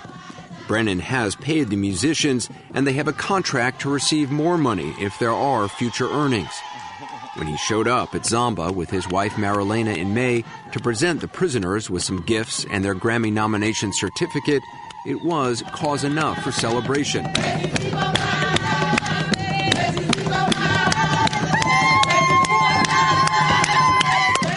Brennan 0.67 0.99
has 0.99 1.35
paid 1.35 1.69
the 1.69 1.75
musicians, 1.75 2.49
and 2.73 2.87
they 2.87 2.93
have 2.93 3.07
a 3.07 3.13
contract 3.13 3.81
to 3.81 3.89
receive 3.89 4.31
more 4.31 4.57
money 4.57 4.95
if 4.99 5.17
there 5.19 5.31
are 5.31 5.67
future 5.67 6.09
earnings. 6.09 6.51
When 7.35 7.47
he 7.47 7.57
showed 7.57 7.87
up 7.87 8.15
at 8.15 8.23
Zomba 8.23 8.73
with 8.73 8.89
his 8.89 9.07
wife 9.07 9.33
Marilena 9.33 9.95
in 9.95 10.13
May 10.13 10.43
to 10.71 10.79
present 10.79 11.21
the 11.21 11.27
prisoners 11.27 11.89
with 11.89 12.03
some 12.03 12.21
gifts 12.23 12.65
and 12.71 12.83
their 12.83 12.95
Grammy 12.95 13.31
nomination 13.31 13.91
certificate, 13.93 14.63
it 15.05 15.23
was 15.23 15.63
cause 15.71 16.03
enough 16.03 16.41
for 16.43 16.51
celebration. 16.51 17.25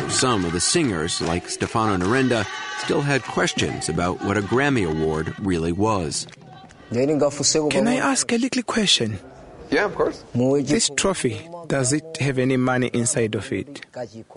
Some 0.08 0.44
of 0.44 0.52
the 0.52 0.60
singers, 0.60 1.20
like 1.20 1.48
Stefano 1.48 1.96
Narenda, 1.96 2.46
still 2.78 3.02
had 3.02 3.22
questions 3.22 3.88
about 3.88 4.24
what 4.24 4.36
a 4.36 4.40
Grammy 4.42 4.88
Award 4.88 5.34
really 5.40 5.72
was. 5.72 6.26
Can 6.90 7.88
I 7.88 7.96
ask 7.96 8.32
a 8.32 8.38
little 8.38 8.62
question? 8.62 9.18
Yeah, 9.72 9.86
of 9.86 9.94
course. 9.94 10.22
This 10.34 10.90
trophy, 10.96 11.48
does 11.66 11.94
it 11.94 12.18
have 12.18 12.38
any 12.38 12.58
money 12.58 12.88
inside 12.88 13.34
of 13.34 13.50
it? 13.50 13.86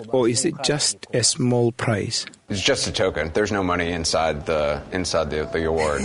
Or 0.08 0.30
is 0.30 0.46
it 0.46 0.56
just 0.64 1.06
a 1.14 1.26
small 1.26 1.74
prize? 1.74 2.26
It's 2.48 2.62
just 2.62 2.88
a 2.88 2.92
token. 2.94 3.32
There's 3.34 3.52
no 3.52 3.62
money 3.62 3.92
inside 3.92 4.46
the 4.46 4.82
inside 4.94 5.32
the, 5.32 5.44
the 5.44 5.66
award. 5.66 6.00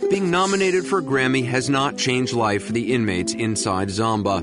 Being 0.10 0.30
nominated 0.30 0.86
for 0.86 1.00
a 1.00 1.02
Grammy 1.02 1.44
has 1.44 1.68
not 1.68 1.98
changed 1.98 2.32
life 2.32 2.64
for 2.64 2.72
the 2.72 2.94
inmates 2.94 3.34
inside 3.34 3.88
Zomba. 3.88 4.42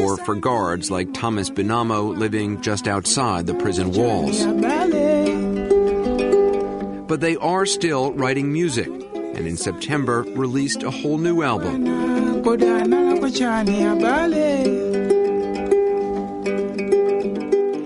Or 0.00 0.16
for 0.16 0.34
guards 0.36 0.90
like 0.90 1.12
Thomas 1.12 1.50
Binamo 1.50 2.16
living 2.16 2.62
just 2.62 2.88
outside 2.88 3.46
the 3.46 3.54
prison 3.54 3.92
walls. 3.92 4.42
But 7.12 7.20
they 7.20 7.36
are 7.36 7.66
still 7.66 8.10
writing 8.14 8.50
music, 8.50 8.88
and 8.88 9.46
in 9.46 9.58
September 9.58 10.22
released 10.22 10.82
a 10.82 10.90
whole 10.90 11.18
new 11.18 11.42
album. 11.42 11.84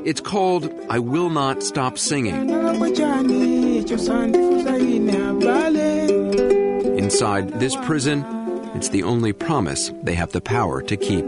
It's 0.07 0.21
called 0.21 0.73
I 0.89 1.01
Will 1.01 1.29
Not 1.29 1.65
Stop 1.65 1.99
Singing. 1.99 2.51
Inside 6.97 7.49
this 7.59 7.75
prison, 7.75 8.25
it's 8.77 8.91
the 8.91 9.03
only 9.03 9.33
promise 9.33 9.91
they 10.05 10.15
have 10.15 10.31
the 10.31 10.41
power 10.41 10.83
to 10.83 10.97
keep. 10.97 11.25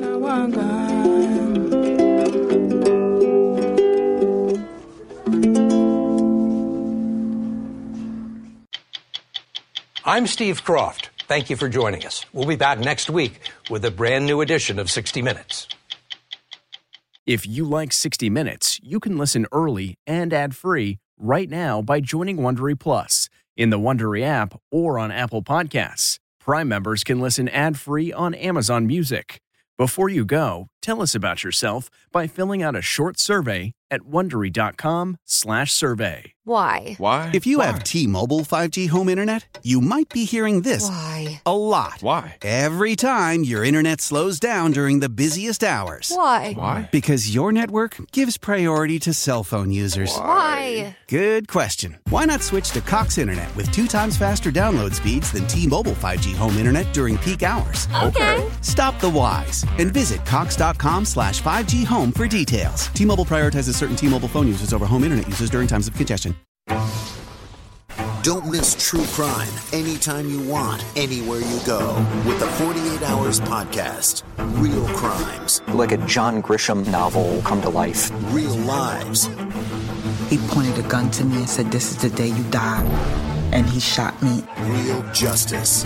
I'm 10.19 10.27
Steve 10.27 10.65
Kroft. 10.65 11.11
Thank 11.29 11.49
you 11.49 11.55
for 11.55 11.69
joining 11.69 12.05
us. 12.05 12.27
We'll 12.33 12.49
be 12.49 12.57
back 12.57 12.81
next 12.81 13.09
week 13.09 13.39
with 13.71 13.85
a 13.85 13.91
brand 13.93 14.27
new 14.27 14.41
edition 14.41 14.81
of 14.81 14.91
60 14.91 15.23
Minutes. 15.23 15.69
If 17.25 17.47
you 17.47 17.65
like 17.65 17.93
60 17.93 18.29
Minutes, 18.29 18.81
you 18.83 18.99
can 18.99 19.17
listen 19.17 19.47
early 19.53 19.97
and 20.09 20.35
ad-free 20.35 20.99
right 21.21 21.49
now 21.49 21.83
by 21.83 22.01
joining 22.01 22.39
Wondery 22.39 22.77
Plus 22.77 23.29
in 23.57 23.71
the 23.71 23.79
Wondery 23.79 24.25
app 24.25 24.61
or 24.73 24.99
on 24.99 25.13
Apple 25.13 25.45
Podcasts. 25.45 26.19
Prime 26.41 26.67
members 26.67 27.05
can 27.05 27.21
listen 27.21 27.49
ad-free 27.49 28.13
on 28.13 28.35
Amazon 28.35 28.89
Music. 28.89 29.41
Before 29.77 30.09
you 30.09 30.25
go, 30.25 30.67
tell 30.89 31.03
us 31.03 31.15
about 31.15 31.45
yourself 31.45 31.91
by 32.13 32.27
filling 32.27 32.63
out 32.63 32.75
a 32.75 32.81
short 32.81 33.19
survey 33.19 33.75
at 33.91 34.01
wondery.com/survey. 34.03 36.33
Why? 36.45 36.95
Why? 36.99 37.31
If 37.35 37.47
you 37.47 37.61
have 37.61 37.83
T-Mobile 37.85 38.41
5G 38.41 38.87
home 38.89 39.09
internet, 39.11 39.59
you 39.63 39.81
might 39.83 40.09
be 40.11 40.25
hearing 40.25 40.63
this 40.63 40.89
Why? 40.89 41.43
a 41.45 41.55
lot. 41.57 41.99
Why? 42.01 42.37
Every 42.43 42.97
time 42.97 43.45
your 43.45 43.63
internet 43.65 44.01
slows 44.01 44.41
down 44.41 44.73
during 44.73 45.01
the 45.01 45.11
busiest 45.11 45.63
hours. 45.63 46.11
Why? 46.15 46.55
Why? 46.55 46.89
Because 46.91 47.35
your 47.35 47.53
network 47.53 47.97
gives 48.13 48.39
priority 48.39 48.99
to 49.01 49.13
cell 49.13 49.45
phone 49.45 49.71
users. 49.71 50.11
Why? 50.17 50.97
Good 51.09 51.49
question. 51.49 51.99
Why 52.09 52.25
not 52.25 52.41
switch 52.43 52.71
to 52.73 52.81
Cox 52.81 53.19
Internet 53.19 53.55
with 53.57 53.71
two 53.71 53.87
times 53.87 54.17
faster 54.17 54.51
download 54.51 54.95
speeds 54.95 55.31
than 55.33 55.47
T-Mobile 55.47 55.93
5G 55.93 56.35
home 56.35 56.57
internet 56.57 56.91
during 56.95 57.19
peak 57.19 57.43
hours? 57.43 57.87
Okay. 58.05 58.43
Stop 58.63 58.99
the 59.01 59.11
whys 59.11 59.67
and 59.79 59.93
visit 59.93 60.25
cox.com 60.25 60.78
slash 61.05 61.43
5G 61.43 61.85
home 61.85 62.13
for 62.13 62.27
details. 62.27 62.87
T-Mobile 62.89 63.27
prioritizes 63.27 63.75
certain 63.75 63.97
T-Mobile 63.97 64.29
phone 64.29 64.47
users 64.47 64.73
over 64.73 64.87
home 64.87 65.05
internet 65.05 65.27
users 65.29 65.51
during 65.51 65.69
times 65.69 65.87
of 65.87 65.95
congestion. 65.95 66.35
Don't 68.23 68.51
miss 68.51 68.75
true 68.91 69.05
crime 69.07 69.49
anytime 69.73 70.29
you 70.29 70.41
want, 70.43 70.85
anywhere 70.97 71.39
you 71.41 71.61
go 71.65 71.95
with 72.27 72.39
the 72.41 72.47
48 72.47 73.03
Hours 73.03 73.41
Podcast. 73.41 74.23
Real 74.61 74.87
crimes, 74.89 75.63
Like 75.69 75.93
a 75.93 75.97
John 76.07 76.43
Grisham 76.43 76.87
novel 76.91 77.41
come 77.43 77.63
to 77.63 77.69
life. 77.71 78.11
real 78.35 78.55
lives. 78.57 79.29
He 80.29 80.37
pointed 80.49 80.85
a 80.85 80.89
gun 80.89 81.11
to 81.13 81.25
me 81.25 81.37
and 81.39 81.49
said, 81.49 81.71
This 81.73 81.91
is 81.93 81.97
the 81.97 82.11
day 82.11 82.27
you 82.29 82.43
die. 82.51 82.85
And 83.53 83.67
he 83.67 83.81
shot 83.81 84.21
me. 84.23 84.45
Real 84.61 85.03
justice. 85.13 85.85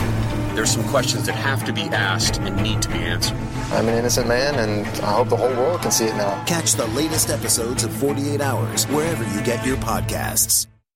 There's 0.55 0.71
some 0.71 0.85
questions 0.85 1.27
that 1.27 1.35
have 1.35 1.65
to 1.65 1.73
be 1.73 1.83
asked 1.83 2.39
and 2.39 2.57
need 2.63 2.83
to 2.83 2.89
be 2.89 2.99
answered. 2.99 3.37
I'm 3.73 3.89
an 3.89 3.99
innocent 3.99 4.29
man, 4.29 4.57
and 4.57 4.87
I 5.03 5.13
hope 5.13 5.29
the 5.29 5.37
whole 5.37 5.55
world 5.55 5.83
can 5.83 5.91
see 5.91 6.07
it 6.07 6.17
now. 6.17 6.45
Catch 6.45 6.73
the 6.75 6.87
latest 6.89 7.31
episodes 7.31 7.85
of 7.85 7.93
48 7.93 8.41
Hours 8.41 8.87
wherever 8.87 9.25
you 9.35 9.43
get 9.43 9.65
your 9.65 9.77
podcasts. 9.77 10.72